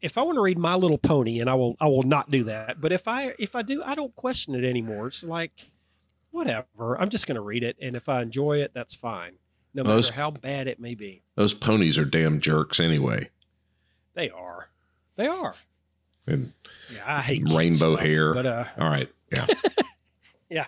[0.00, 2.44] if I want to read My Little Pony, and I will, I will not do
[2.44, 2.80] that.
[2.80, 5.08] But if I, if I do, I don't question it anymore.
[5.08, 5.52] It's like,
[6.30, 6.98] whatever.
[6.98, 9.32] I'm just going to read it, and if I enjoy it, that's fine,
[9.74, 11.22] no matter Most- how bad it may be.
[11.34, 13.30] Those ponies are damn jerks anyway.
[14.14, 14.68] They are,
[15.16, 15.54] They are.
[16.26, 16.52] And
[16.94, 18.34] Yeah, I hate Rainbow stuff, hair.
[18.34, 19.46] But uh, all right, yeah,
[20.50, 20.66] yeah.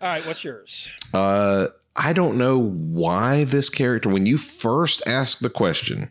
[0.00, 0.90] all right, what's yours?
[1.12, 4.08] Uh, I don't know why this character.
[4.08, 6.10] When you first asked the question,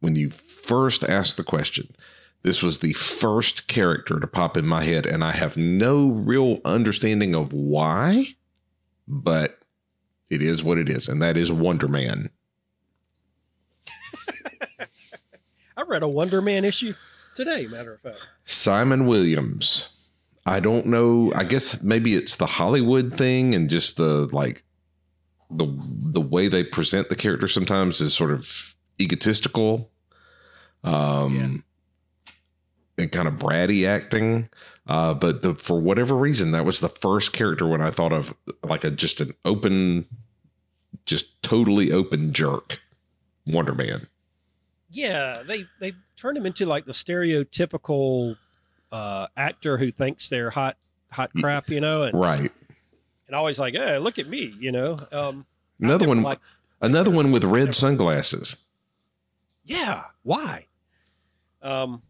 [0.00, 1.94] when you first asked the question,
[2.42, 6.60] this was the first character to pop in my head, and I have no real
[6.64, 8.36] understanding of why,
[9.08, 9.58] but
[10.28, 12.30] it is what it is, and that is Wonder Man.
[15.76, 16.94] I read a Wonder Man issue
[17.36, 17.66] today.
[17.66, 18.26] Matter of fact.
[18.44, 19.90] Simon Williams.
[20.46, 21.32] I don't know.
[21.34, 24.64] I guess maybe it's the Hollywood thing and just the like
[25.50, 29.90] the the way they present the character sometimes is sort of egotistical.
[30.82, 31.64] Um
[32.98, 34.48] and kind of bratty acting.
[34.86, 38.34] Uh but the, for whatever reason that was the first character when I thought of
[38.62, 40.06] like a just an open
[41.04, 42.80] just totally open jerk.
[43.46, 44.06] Wonder Man.
[44.90, 48.36] Yeah, they they turned him into like the stereotypical
[48.92, 50.76] uh, actor who thinks they're hot
[51.10, 52.52] hot crap, you know, and, Right.
[53.26, 54.98] and always like, hey, look at me, you know.
[55.12, 55.46] Um,
[55.80, 56.42] Another one liked-
[56.80, 58.56] another one with red sunglasses.
[59.64, 60.66] yeah, why?
[61.62, 62.02] Um,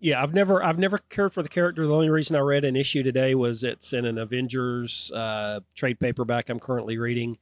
[0.00, 1.86] yeah, I've never I've never cared for the character.
[1.86, 5.98] The only reason I read an issue today was it's in an Avengers uh, trade
[6.00, 7.36] paperback I'm currently reading.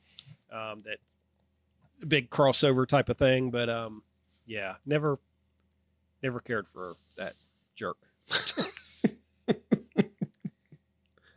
[0.53, 0.99] Um, that
[2.09, 4.03] big crossover type of thing, but um,
[4.51, 5.19] yeah, never
[6.23, 7.35] never cared for that
[7.77, 7.97] jerk.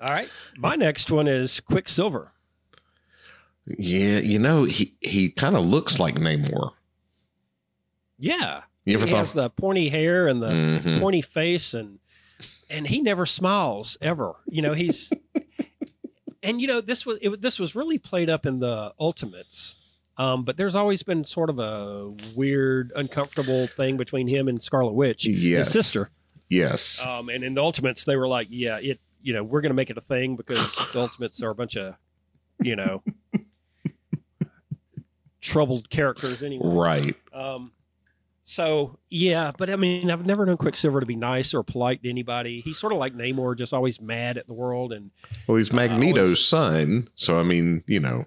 [0.02, 2.32] All right, my next one is Quicksilver.
[3.66, 6.72] Yeah, you know, he he kind of looks like Namor.
[8.20, 9.20] Yeah, You ever he thought?
[9.20, 11.00] has the pointy hair and the Mhm.
[11.00, 12.00] pointy face and
[12.70, 15.14] and he never smiles ever you know he's
[16.44, 19.76] and you know this was it, this was really played up in the ultimates
[20.18, 24.94] um, but there's always been sort of a weird uncomfortable thing between him and scarlet
[24.94, 25.66] witch Yes.
[25.66, 26.10] his sister
[26.50, 27.04] Yes.
[27.06, 29.90] um, and in the ultimates they were like yeah it you know we're gonna make
[29.90, 31.96] it a thing because the ultimates are a bunch of
[32.62, 33.02] you know
[35.42, 37.16] troubled characters anyway right.
[37.34, 37.72] um,
[38.46, 42.10] so yeah, but I mean, I've never known Quicksilver to be nice or polite to
[42.10, 42.60] anybody.
[42.60, 44.92] He's sort of like Namor, just always mad at the world.
[44.92, 45.12] And
[45.48, 48.26] Well, he's Uh, Magneto's always- son, so I mean, you know,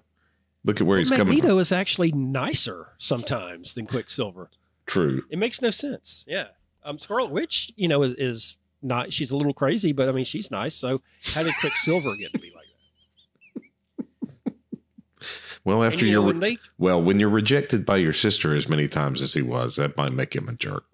[0.67, 4.49] look at where he's coming Magneto is actually nicer sometimes than Quicksilver.
[4.85, 5.23] True.
[5.29, 6.23] It makes no sense.
[6.27, 6.47] Yeah,
[6.83, 9.11] um, Scarlet Witch, you know, is, is not.
[9.11, 10.75] She's a little crazy, but I mean, she's nice.
[10.75, 11.01] So
[11.33, 12.65] how did Quicksilver get to be like
[14.45, 14.53] that?
[15.63, 18.55] Well, And, after you know, you're when they well, when you're rejected by your sister
[18.55, 20.85] as many times as he was, that might make him a jerk.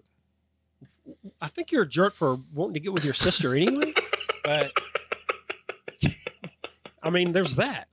[1.40, 3.92] I think you're a jerk for wanting to get with your sister anyway.
[4.42, 4.72] but
[7.02, 7.88] I mean, there's that.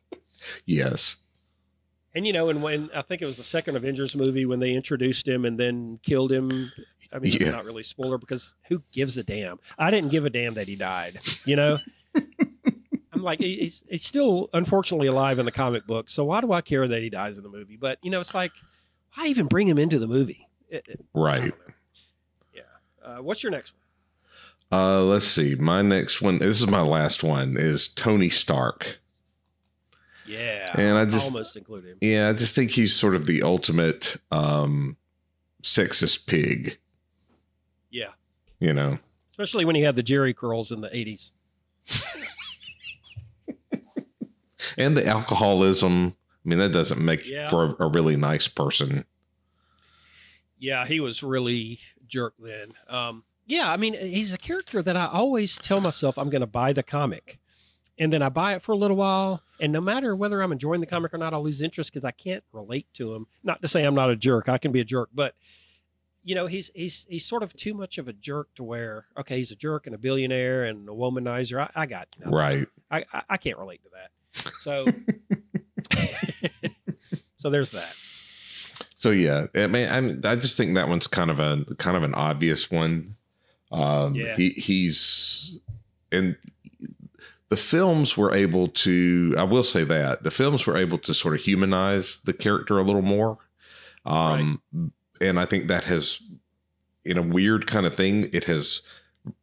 [0.66, 1.18] Yes.
[2.14, 4.72] And you know, and when I think it was the second Avengers movie when they
[4.72, 6.72] introduced him and then killed him.
[7.14, 7.38] I mean, Yeah.
[7.42, 9.60] it's not really a spoiler because who gives a damn?
[9.78, 11.20] I didn't give a damn that he died.
[11.46, 11.78] You know,
[13.14, 16.62] I'm like, he's, he's still unfortunately alive in the comic book, so why do I
[16.62, 17.78] care that he dies in the movie?
[17.78, 18.52] But you know, it's like,
[19.16, 20.48] why even bring him into the movie?
[20.70, 21.54] It- it- Right.
[22.54, 22.62] Yeah.
[23.04, 24.80] Uh, what's your next one?
[24.80, 25.56] Uh, let's see.
[25.56, 26.40] My next one.
[26.40, 27.58] This is my last one.
[27.58, 29.00] Is Tony Stark.
[30.32, 31.98] Yeah, And I just- almost include him.
[32.02, 34.96] Yeah, I just think he's sort of the ultimate um,
[35.62, 36.78] sexist pig.
[37.90, 38.12] Yeah,
[38.60, 38.98] You know.
[39.32, 41.32] especially when he had the Jheri curls in the '80s.
[44.78, 46.16] and the alcoholism.
[46.46, 47.50] I mean, that doesn't make Yeah.
[47.50, 49.06] for a, a really nice person.
[50.58, 52.74] Yeah, he was really jerk then.
[52.88, 56.48] Um, yeah, I mean, he's a character that I always tell myself I'm going to
[56.48, 57.40] buy the comic,
[58.02, 60.82] and then I buy it for a little while, and no matter whether I'm enjoying
[60.82, 63.28] the comic or not, I'll lose interest because I can't relate to him.
[63.44, 65.36] Not to say I'm not a jerk; I can be a jerk, but
[66.24, 69.38] you know, he's he's he's sort of too much of a jerk to where okay,
[69.38, 71.62] he's a jerk and a billionaire and a womanizer.
[71.62, 72.34] I, I got nothing.
[72.36, 72.68] Right.
[72.90, 74.52] I, I I can't relate to that.
[74.60, 74.88] So,
[77.38, 77.96] so there's that.
[78.96, 82.04] So yeah, I mean, I'm, I just think that one's kind of a kind of
[82.04, 83.16] an obvious one.
[83.72, 84.36] Um, Yeah.
[84.36, 85.60] he he's
[86.12, 86.36] and
[87.52, 89.36] the films were able to.
[89.38, 92.82] I will say that the films were able to sort of humanize the character a
[92.82, 93.40] little more.
[94.06, 94.62] Um,
[95.20, 96.22] and I think that has,
[97.04, 98.84] in a weird kind of thing, it has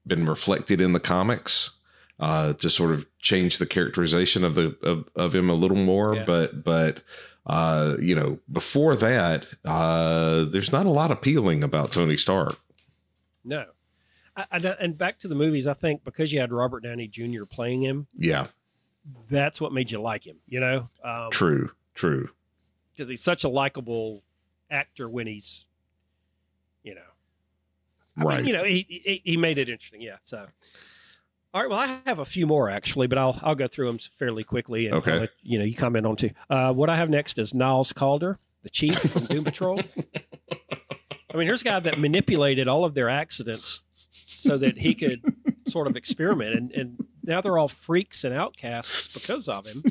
[0.06, 1.72] been reflected in the comics
[2.18, 6.16] uh, to sort of change the characterization of the of, of him a little more.
[6.16, 6.24] Yeah.
[6.24, 7.02] But but
[7.46, 12.58] uh, you know, before that, uh, there's not a lot appealing about Tony Stark.
[13.44, 13.66] No.
[14.38, 17.44] I, I, and back to the movies, I think because you had Robert Downey Jr.
[17.44, 18.46] playing him, Yeah,
[19.28, 20.88] that's what made you like him, you know?
[21.04, 22.30] Um, true, true.
[22.94, 24.22] Because he's such a likable
[24.70, 25.64] actor when he's,
[26.82, 27.00] you know,
[28.16, 28.44] I mean, Right.
[28.44, 30.00] you know, he, he he made it interesting.
[30.02, 30.16] Yeah.
[30.22, 30.46] So,
[31.54, 31.70] all right.
[31.70, 34.86] Well, I have a few more actually, but I'll I'll go through them fairly quickly.
[34.86, 35.18] And Okay.
[35.20, 36.30] Let, you know, you comment on too.
[36.50, 39.80] Uh, what I have next is Niles Caulder, the chief from Doom Patrol.
[41.32, 43.82] I mean, here's a guy that manipulated all of their accidents
[44.26, 45.22] so that he could
[45.66, 49.82] sort of experiment, and and now they're all freaks and outcasts because of him.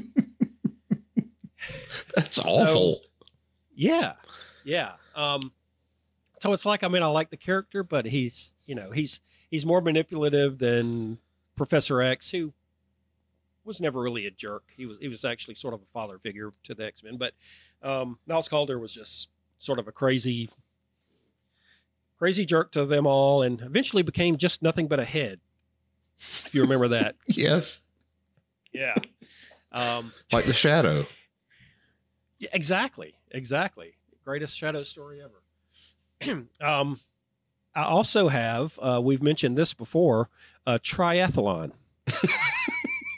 [2.16, 3.02] That's awful.
[3.76, 4.14] Yeah,
[4.64, 4.94] yeah.
[5.16, 5.52] Um,
[6.40, 9.20] so it's like I mean I like the character, but he's you know he's
[9.50, 11.20] he's more manipulative than
[11.56, 12.54] Professor X, who
[13.66, 14.64] was never really a jerk.
[14.76, 17.34] He was he was actually sort of a father figure to the X Men, but
[17.84, 20.50] um, Niles Caulder was just sort of a crazy
[22.18, 25.40] crazy jerk to them all, and eventually became just nothing but a head.
[26.18, 27.82] If you remember that, yes.
[28.74, 28.96] yeah.
[29.72, 31.06] Um, Like the shadow.
[32.40, 33.94] Yeah, exactly, exactly.
[34.24, 36.46] Greatest shadow story ever.
[36.62, 36.96] um,
[37.76, 38.78] I also have.
[38.82, 40.30] Uh, we've mentioned this before.
[40.66, 41.72] A triathlon.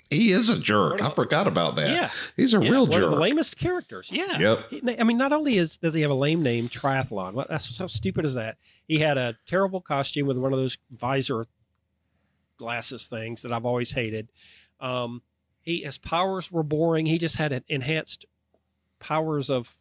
[0.09, 1.01] He is a jerk.
[1.01, 1.89] I forgot about that.
[1.91, 3.03] Yeah, He's a yeah, real one jerk.
[3.03, 4.09] of the lamest characters.
[4.11, 4.39] Yeah.
[4.71, 4.97] Yep.
[4.99, 7.33] I mean, not only is does he have a lame name, triathlon.
[7.33, 8.57] What, that's how stupid is that?
[8.87, 11.45] He had a terrible costume with one of those visor
[12.57, 14.29] glasses things that I've always hated.
[14.79, 15.21] Um,
[15.61, 17.05] he his powers were boring.
[17.05, 18.25] He just had an enhanced
[18.99, 19.75] powers of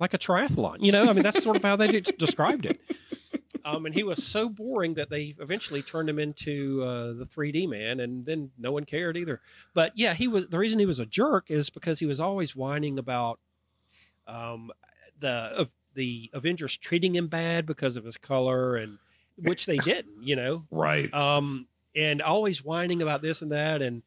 [0.00, 0.78] like a triathlon.
[0.80, 2.80] You know, I mean, that's sort of how they described it.
[3.64, 7.68] Um, and he was so boring that they eventually turned him into uh, the 3D
[7.68, 9.40] man, and then no one cared either.
[9.72, 12.54] But yeah, he was the reason he was a jerk is because he was always
[12.54, 13.40] whining about
[14.26, 14.70] um,
[15.20, 18.98] the uh, the Avengers treating him bad because of his color, and
[19.38, 20.64] which they didn't, you know.
[20.70, 21.12] Right.
[21.14, 24.02] Um, and always whining about this and that, and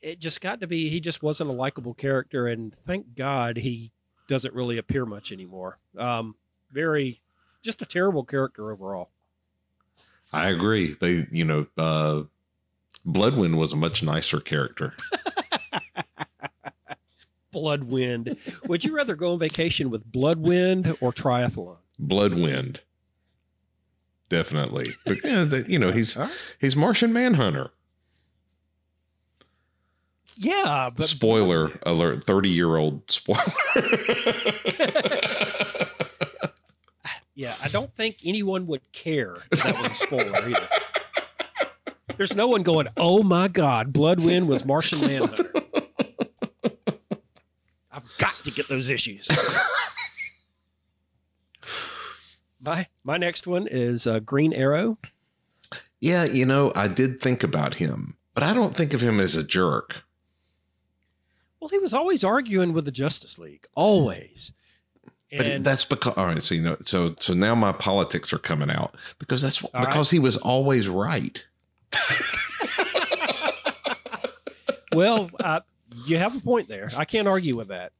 [0.00, 3.90] it just got to be he just wasn't a likable character, and thank God he
[4.28, 5.78] doesn't really appear much anymore.
[5.98, 6.34] Um,
[6.70, 7.20] very,
[7.64, 9.10] just a terrible character overall.
[10.32, 10.96] I agree.
[11.00, 12.22] They, you know, uh,
[13.06, 14.94] Bloodwynd was a much nicer character.
[17.54, 18.36] Bloodwynd.
[18.68, 21.76] Would you rather go on vacation with Bloodwynd or triathlon?
[22.00, 22.80] Bloodwynd.
[24.28, 24.94] Definitely.
[25.06, 26.32] But yeah, the, you know, he's All right.
[26.60, 27.70] he's Martian Manhunter.
[30.36, 33.40] Yeah, but spoiler alert, 30 year old spoiler.
[37.34, 40.68] Yeah, I don't think anyone would care if that was a spoiler either.
[42.16, 45.50] There's no one going, "Oh my God, Bloodwynd was Martian Manhunter."
[47.90, 49.28] I've got to get those issues.
[52.60, 54.98] my my next one is uh, Green Arrow.
[56.00, 59.34] yeah, you know, I did think about him, but I don't think of him as
[59.34, 60.04] a jerk.
[61.60, 64.52] Well, he was always arguing with the Justice League, always.
[65.36, 68.38] But And that's because all right, so you know, so so now my politics are
[68.38, 71.44] coming out because that's because he was always right.
[74.92, 75.60] well, uh,
[76.06, 76.90] you have a point there.
[76.96, 77.92] I can't argue with that.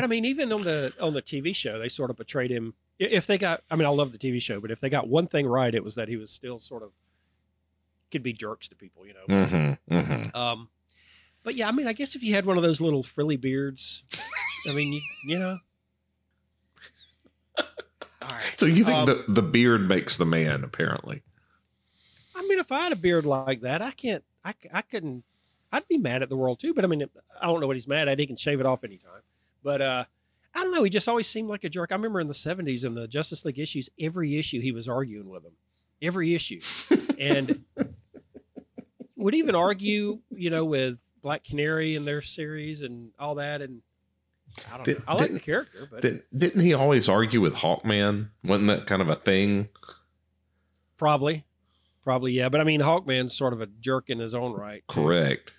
[0.00, 2.72] But I mean, even on the on the TV show, they sort of portrayed him.
[2.98, 5.26] If they got, I mean, I love the TV show, but if they got one
[5.26, 6.92] thing right, it was that he was still sort of
[8.10, 9.26] could be jerks to people, you know.
[9.28, 10.36] Mm-hmm, mm-hmm.
[10.36, 10.70] Um,
[11.42, 14.02] but yeah, I mean, I guess if you had one of those little frilly beards,
[14.66, 15.58] I mean, you, you know.
[18.22, 18.54] All right.
[18.58, 20.62] So you think Um, the the beard makes the man?
[20.64, 21.22] Apparently,
[22.34, 24.24] I mean, if I had a beard like that, I can't.
[24.44, 25.24] I, I couldn't.
[25.72, 26.74] I'd be mad at the world too.
[26.74, 27.04] But I mean,
[27.40, 28.18] I don't know what he's mad at.
[28.18, 29.22] He can shave it off anytime.
[29.62, 30.04] But uh,
[30.54, 30.82] I don't know.
[30.82, 31.92] He just always seemed like a jerk.
[31.92, 35.28] I remember in the '70s in the Justice League issues, every issue he was arguing
[35.28, 35.52] with him,
[36.02, 36.60] every issue,
[37.18, 37.64] and
[39.16, 43.60] would even argue, you know, with Black Canary in their series and all that.
[43.62, 43.82] And
[44.70, 45.04] I don't Did- know.
[45.08, 48.30] I like the character, but Did, didn't he always argue with Hawkman?
[48.44, 49.68] Wasn't that kind of a thing?
[50.96, 51.44] probably,
[52.04, 52.48] probably yeah.
[52.50, 54.82] But I mean, Hawkman's sort of a jerk in his own right.
[54.88, 55.00] too.
[55.02, 55.52] Correct.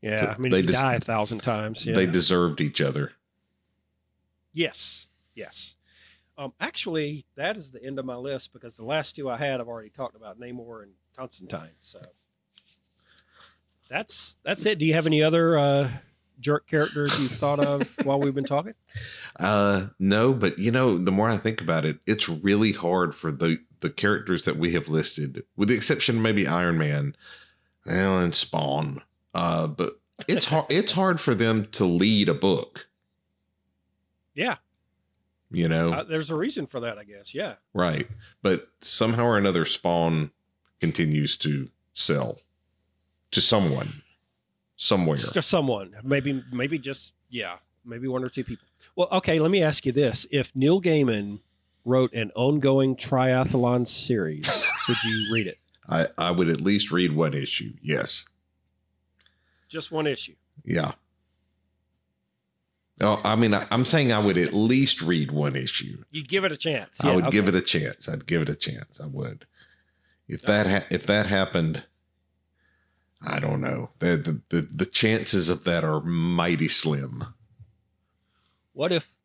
[0.00, 1.84] Yeah, So I mean, they he just- die a thousand times.
[1.84, 1.94] Yeah.
[1.94, 3.12] They deserved each other.
[4.52, 5.76] yes, yes.
[6.38, 9.60] Um, actually, that is the end of my list because the last two I had,
[9.60, 11.68] I've already talked about Namor and Constantine.
[11.82, 12.00] So
[13.90, 14.78] that's that's it.
[14.78, 15.90] Do you have any other uh,
[16.40, 18.74] jerk characters you've thought of while we've been talking?
[19.38, 23.30] Uh, no, but you know, the more I think about it, it's really hard for
[23.30, 27.16] the the characters that we have listed, with the exception of maybe Iron Man,
[27.86, 29.02] and Spawn.
[29.34, 30.66] Uh, but it's hard.
[30.70, 32.88] It's hard for them to lead a book.
[34.34, 34.56] Yeah,
[35.50, 37.34] You know, uh, there's a reason for that, I guess.
[37.34, 38.06] Yeah, right?
[38.42, 40.30] But somehow or another, Spawn
[40.80, 42.38] continues to sell
[43.32, 44.02] to someone
[44.80, 45.16] somewhere.
[45.16, 48.66] To someone, maybe, maybe just yeah, maybe one or two people.
[48.96, 49.38] Well, okay.
[49.38, 51.40] Let me ask you this: If Neil Gaiman
[51.84, 54.48] wrote an ongoing triathlon series,
[54.88, 55.58] would you read it?
[55.88, 57.72] I, I would at least read one issue.
[57.82, 58.26] Yes.
[59.68, 60.34] Just one issue.
[60.64, 60.92] Yeah.
[63.00, 66.04] Oh, I mean, I, I'm saying I would at least read one issue.
[66.10, 67.02] You'd give it a chance.
[67.02, 68.08] I would give it a chance.
[68.08, 69.00] I'd give it a chance.
[69.02, 69.46] I would.
[70.28, 71.84] If that ha- if that happened,
[73.22, 73.90] I don't know.
[73.98, 77.24] The, the the the chances of that are mighty slim.
[78.72, 79.16] What if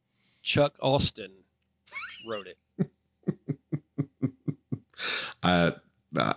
[0.42, 1.32] Chuck Austen
[2.28, 2.58] wrote it?
[5.44, 5.72] Uh,
[6.18, 6.34] uh,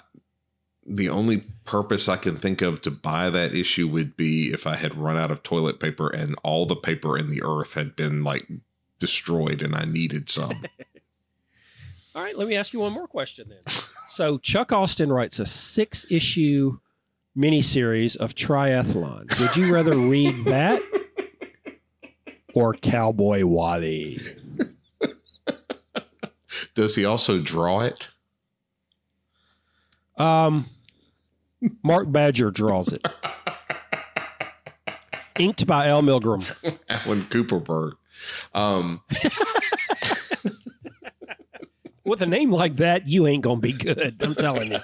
[0.84, 4.76] the only purpose I can think of to buy that issue would be if I
[4.76, 8.24] had run out of toilet paper and all the paper in the earth had been
[8.24, 8.48] like
[8.98, 10.50] destroyed and I needed some.
[12.14, 13.74] All right, let me ask you one more question then.
[14.08, 16.78] So Chuck Austen writes a six issue
[17.38, 19.38] miniseries of triathlon.
[19.40, 20.82] Would you rather read that
[22.54, 24.20] or Cowboy Wally?
[26.74, 28.08] Does he also draw it?
[30.16, 30.66] Um,
[31.84, 33.06] Mark Badger draws it.
[35.38, 36.44] Inked by Al Milgrom.
[36.88, 37.92] Alan Kupperberg.
[38.52, 39.02] Um,
[42.04, 44.16] With a name like that, you ain't gonna be good.
[44.20, 44.78] I'm telling you.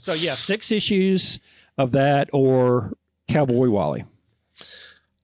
[0.00, 1.38] So yeah, six issues
[1.76, 2.92] of that or
[3.28, 4.04] Cowboy Wally.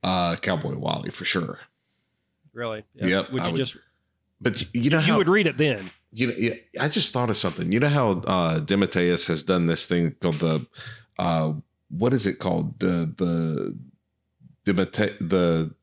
[0.03, 1.59] uh, Cowboy Wally for sure.
[2.53, 2.85] Really?
[2.95, 3.77] Yep, Would you would- just
[4.41, 5.91] But you know you how would read it then?
[6.13, 7.73] you know, yeah, I just thought of something.
[7.73, 10.67] You know how uh DeMatteis has done this thing called the
[11.19, 11.55] uh
[11.89, 12.79] what is it called?
[12.81, 13.77] The the
[14.65, 15.75] Demete the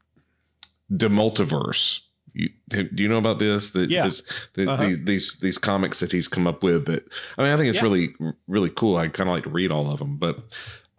[0.91, 2.01] Demultiverse.
[2.33, 3.71] You, do you know about this?
[3.71, 4.05] That Yeah.
[4.05, 4.23] this-
[4.55, 4.85] the, Uh-huh.
[4.87, 6.85] these, these these comics that he's come up with.
[6.87, 7.03] That
[7.37, 7.83] I mean, I think it's Yeah.
[7.83, 8.15] really
[8.47, 8.97] really cool.
[8.97, 10.39] I kind of like to read all of them, but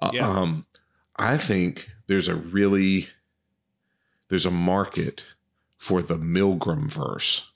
[0.00, 0.28] uh, Yeah.
[0.28, 0.66] um,
[1.16, 3.08] I think there's a really
[4.28, 5.24] there's a market
[5.76, 7.50] for the Milgrom verse.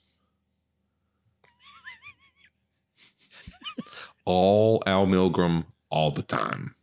[4.25, 6.75] all Al Milgrom all the time.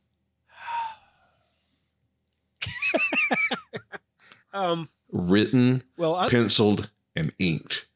[4.52, 4.88] Um.
[5.16, 7.86] Written, Well, I, penciled, and inked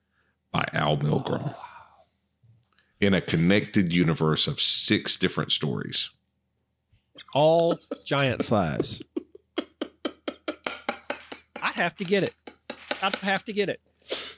[0.50, 1.66] by Al Milgrom oh,
[3.00, 6.10] in a connected universe of six different stories.
[7.34, 9.02] all giant size.
[11.62, 12.34] I'd have to get it.
[13.02, 13.80] I'd have to get it.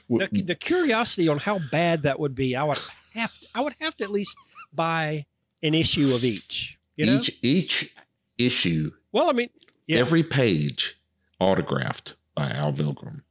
[0.09, 2.77] The, the curiosity on how bad that would be, I would
[3.13, 3.31] have.
[3.55, 4.37] I would have to at least
[4.73, 5.25] buy
[5.63, 6.77] an issue of each.
[6.95, 7.19] You know.
[7.19, 7.95] each each
[8.37, 9.49] issue, well, I mean,
[9.87, 9.99] yeah.
[9.99, 10.99] every page
[11.39, 13.21] autographed by Al Milgrom.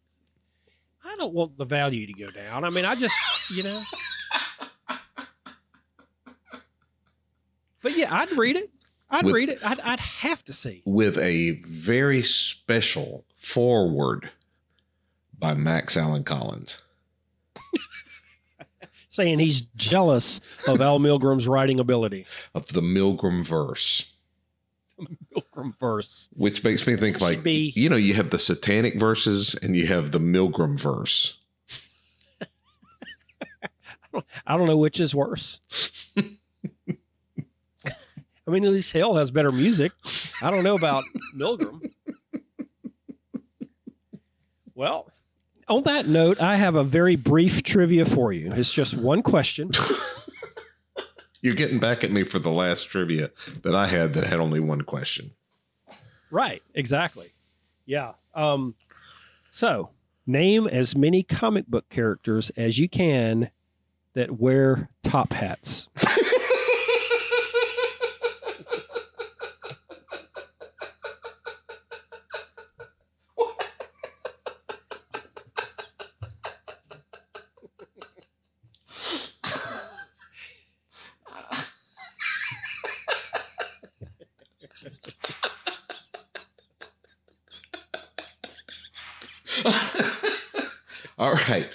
[1.05, 2.65] I don't want the value to go down.
[2.65, 3.15] I mean, I just,
[3.51, 3.81] you know.
[7.83, 8.71] But yeah, I'd read it.
[9.11, 9.59] I'd With- read it.
[9.65, 10.83] I'd, I'd have to see.
[10.87, 14.31] with a very special forward
[15.39, 16.79] by Max Allan Collins.
[19.09, 22.25] Saying he's jealous of Al Milgrom's writing ability.
[22.55, 24.12] of the Milgrom verse,
[25.37, 26.29] Milgrom verse.
[26.33, 29.87] which makes me think like be- you know you have the satanic verses and you
[29.87, 31.39] have the Milgrom verse.
[34.47, 35.61] I don't know which is worse.
[38.45, 39.93] I mean, at least Hell has better music.
[40.43, 41.05] I don't know about
[41.37, 41.81] Milgrom.
[44.75, 45.11] Well,
[45.69, 48.51] on that note, I have a very brief trivia for you.
[48.53, 49.71] It's just one question.
[51.43, 53.33] You're getting back at me for the last trivia
[53.63, 55.33] that I had that had only one question.
[56.31, 57.33] Right, exactly.
[57.85, 58.13] Yeah.
[58.33, 58.77] Um,
[59.51, 59.91] so,
[60.25, 63.51] name as many comic book characters as you can
[64.15, 65.89] that wear top hats.
[91.23, 91.69] All right.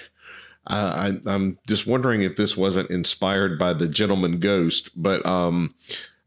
[0.66, 5.76] Uh, I, I'm just wondering if this wasn't inspired by the Gentleman Ghost, but um,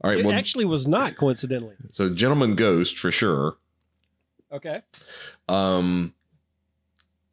[0.03, 0.21] all right.
[0.21, 1.75] It Well, actually was not, coincidentally.
[1.91, 3.57] so Gentleman Ghost for sure.
[4.53, 4.83] Okay.
[5.49, 6.13] Um,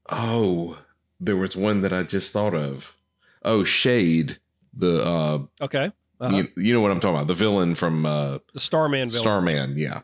[0.10, 0.78] oh,
[1.20, 2.96] there was one that I just thought of.
[3.44, 4.38] Oh, Shade,
[4.74, 5.92] the uh, Okay.
[6.20, 6.36] Uh-huh.
[6.36, 9.22] you, you know what I'm talking about, the villain from uh, the Starman villain.
[9.24, 9.78] Starman.
[9.78, 10.02] Yeah.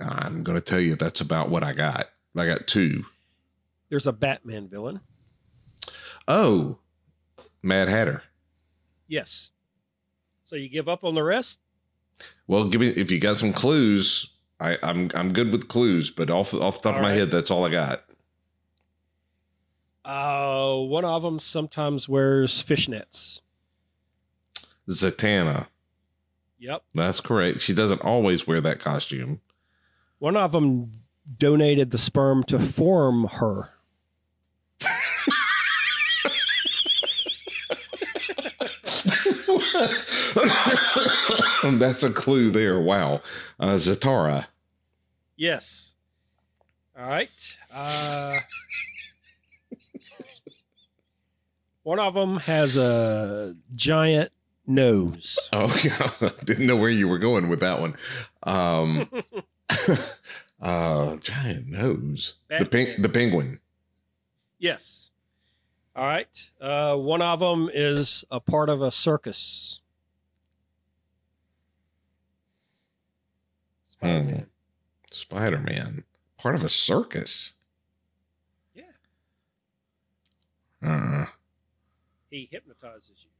[0.00, 2.08] I'm going to tell you that's about what I got.
[2.40, 3.04] I got two.
[3.88, 5.00] There's a Batman villain.
[6.26, 6.78] Oh,
[7.62, 8.22] Mad Hatter.
[9.06, 9.50] Yes.
[10.44, 11.58] So you give up on the rest?
[12.46, 14.30] Well, give me if you got some clues.
[14.60, 17.18] I, I'm I'm good with clues, but off off the top All of my right.
[17.20, 18.04] head, that's all I got.
[20.04, 23.42] Uh, one of them sometimes wears fishnets.
[24.88, 25.66] Zatanna.
[26.58, 26.82] Yep.
[26.94, 27.60] That's correct.
[27.60, 29.40] She doesn't always wear that costume.
[30.18, 31.02] One of them
[31.36, 33.70] donated the sperm to form her.
[41.78, 42.80] That's a clue there.
[42.80, 43.20] Wow.
[43.58, 44.46] Uh, Zatara.
[45.36, 45.94] Yes.
[46.98, 47.56] All right.
[47.72, 48.36] Uh,
[51.82, 54.32] one of them has a giant
[54.66, 55.38] nose.
[55.52, 57.96] Oh, didn't know where you were going with that one.
[58.42, 59.08] Um,
[60.60, 62.34] uh, giant nose.
[62.48, 63.02] The ping, Batman.
[63.02, 63.60] the penguin.
[64.58, 65.10] Yes.
[65.94, 66.50] All right.
[66.60, 69.80] Uh, one of them is a part of a circus.
[73.88, 74.46] Spider-Man.
[75.10, 76.04] Spider Man.
[76.38, 77.54] Part of a circus.
[78.74, 78.84] Yeah.
[80.84, 81.26] Uh,
[82.30, 83.30] He hypnotizes you.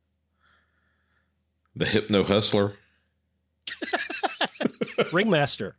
[1.76, 2.74] the Hypno Hustler.
[5.12, 5.76] Ringmaster.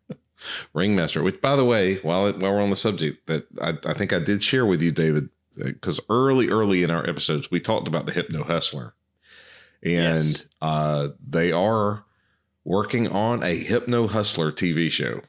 [0.73, 1.21] Ringmaster.
[1.23, 4.13] Which, by the way, while it, while we're on the subject, that I, I think
[4.13, 8.05] I did share with you, David, because early, early in our episodes, we talked about
[8.05, 8.93] the Hypno Hustler,
[9.83, 10.45] and Yes.
[10.61, 12.03] uh, they are
[12.63, 15.21] working on a Hypno Hustler TV show.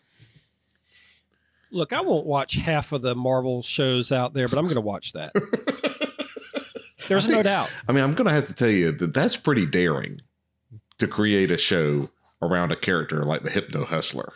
[1.72, 4.80] Look, I won't watch half of the Marvel shows out there, but I'm going to
[4.80, 5.32] watch that.
[7.08, 7.70] There's I no doubt.
[7.88, 10.20] I mean, I'm going to have to tell you that that's pretty daring
[10.98, 12.10] to create a show
[12.42, 14.32] around a character like the Hypno Hustler.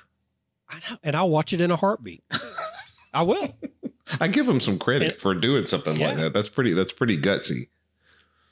[0.69, 2.23] I know, and I'll watch it in a heartbeat.
[3.13, 3.55] I will.
[4.21, 6.33] I give him some credit It- for doing something like that.
[6.33, 6.73] That's pretty.
[6.73, 7.69] That's pretty gutsy.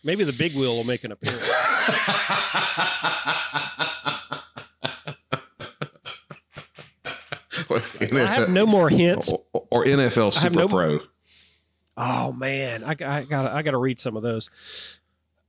[0.04, 1.48] Maybe the big wheel will make an appearance.
[8.10, 9.32] I have no more hints.
[9.52, 11.00] or, or NFL Super no- Pro.
[11.96, 12.94] Oh man, I, I
[13.24, 14.48] got I got to read some of those.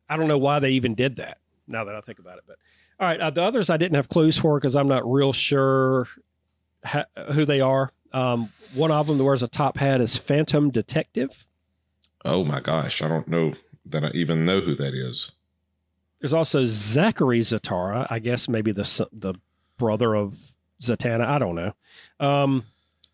[0.10, 1.38] I don't know why they even did that.
[1.68, 2.58] Now that I think about it, but
[3.00, 6.08] all right, uh, the others I didn't have clues for because I'm not real sure
[6.84, 7.92] ha- who they are.
[8.12, 11.46] Um, one of them that wears a top hat is Phantom Detective.
[12.26, 13.54] Oh my gosh, I don't know
[13.86, 15.32] that I even know who that is.
[16.20, 18.08] There's also Zachary Zatara.
[18.10, 19.34] I guess maybe the the
[19.78, 20.38] brother of
[20.82, 21.26] Zatanna.
[21.26, 21.74] I don't know.
[22.20, 22.64] Um,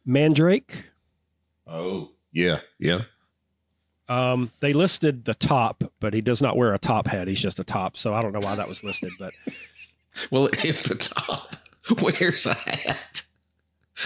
[0.05, 0.84] Mandrake.
[1.65, 3.01] Oh yeah, yeah.
[4.07, 7.28] Um, they listed the top, but he does not wear a top hat.
[7.28, 7.95] He's just a top.
[7.95, 9.34] So I don't know why that was listed, but
[10.32, 11.55] Well, if the top
[12.01, 12.97] wears a hat,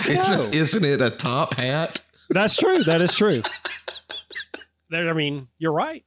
[0.07, 0.13] know.
[0.13, 2.01] isn't, isn't it a top hat?
[2.29, 2.83] that's true.
[2.83, 3.43] That is true.
[4.89, 6.03] There, I mean, you're right.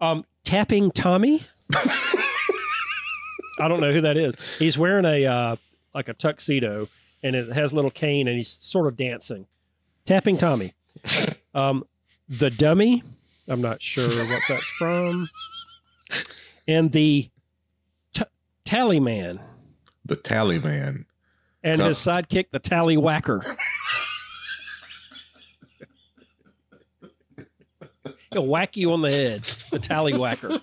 [0.00, 1.44] Um, tapping Tommy.
[3.58, 4.34] I don't know who that is.
[4.58, 5.56] He's wearing a uh,
[5.94, 6.88] like a tuxedo,
[7.22, 9.46] and it has a little cane, and he's sort of dancing.
[10.04, 10.74] Tapping Tommy.
[11.54, 11.84] Um,
[12.28, 13.02] the dummy.
[13.48, 15.28] I'm not sure what that's from.
[16.68, 17.30] And the
[18.12, 18.22] t-
[18.64, 19.40] tally man
[20.04, 21.06] The tally man.
[21.66, 23.42] And his sidekick, the tally whacker.
[28.32, 30.60] He'll whack you on the head, the tally whacker.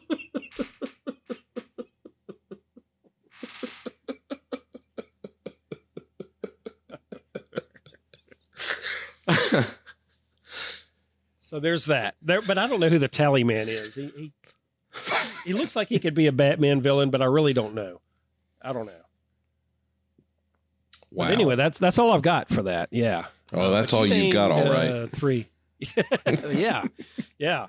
[11.40, 12.16] So there's that.
[12.24, 13.94] There, but I don't know who the tally man is.
[13.94, 14.34] He, he
[15.46, 18.02] he looks like he could be a Batman villain, but I really don't know.
[18.60, 19.03] I don't know.
[21.14, 21.26] Wow.
[21.28, 22.90] But anyway, that's that's all I've got for that.
[22.92, 23.26] Yeah.
[23.54, 24.52] oh, that's But all you got.
[24.52, 24.90] All right.
[24.92, 25.48] uh, three.
[26.52, 26.86] yeah,
[27.38, 27.68] yeah.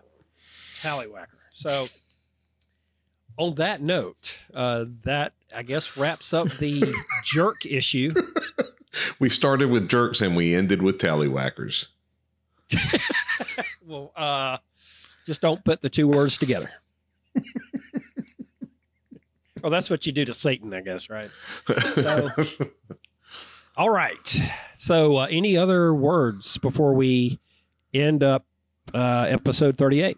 [0.82, 1.26] Tallywhacker.
[1.52, 1.86] So,
[3.36, 8.12] on that note, uh, that I guess wraps up the jerk issue.
[9.18, 11.86] We started with jerks and we ended with tallywhackers.
[13.86, 14.56] Well, uh,
[15.26, 16.70] just don't put the two words together.
[19.62, 21.28] well, that's what you do to Satan, I guess, right?
[21.94, 22.28] So-
[23.76, 24.40] All right.
[24.76, 27.40] So, uh, any other words before we
[27.92, 28.46] end up
[28.92, 30.16] uh, episode 38?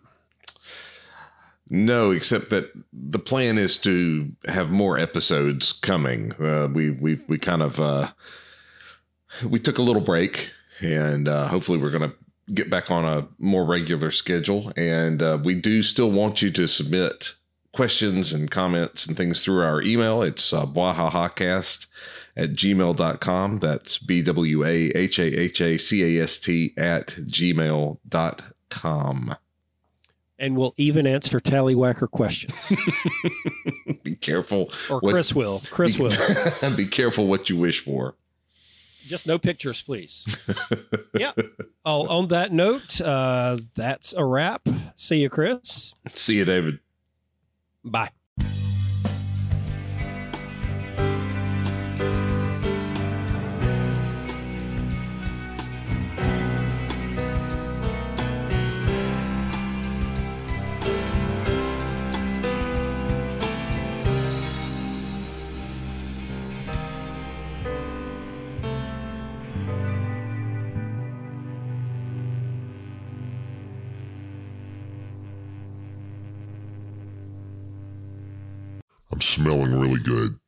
[1.70, 6.32] No, except that the plan is to have more episodes coming.
[6.34, 8.09] Uh, we we we kind of uh,
[9.48, 12.16] we took a little break, and uh, hopefully we're going to
[12.52, 14.70] get back on a more regular schedule.
[14.76, 17.34] And uh, we do still want you to submit
[17.77, 20.22] questions and comments and things through our email.
[20.22, 21.87] It's uh, bwahahacast
[22.37, 23.59] at gmail.com.
[23.61, 27.97] That's B W A H A H A C A S T at gmail.com.
[30.39, 32.70] And we'll even answer tallywhacker questions.
[34.03, 35.62] Be careful Or What- Chris will.
[35.70, 36.70] Chris be, will.
[36.77, 38.16] be careful what you wish for.
[39.07, 40.27] just no pictures, please.
[41.18, 41.33] yeah.
[41.87, 44.68] Oh, on that note, uh, that's a wrap.
[44.95, 45.95] See you, Chris.
[46.12, 46.81] See you, David.
[47.87, 48.15] Bye.
[79.47, 80.38] Smelling really good.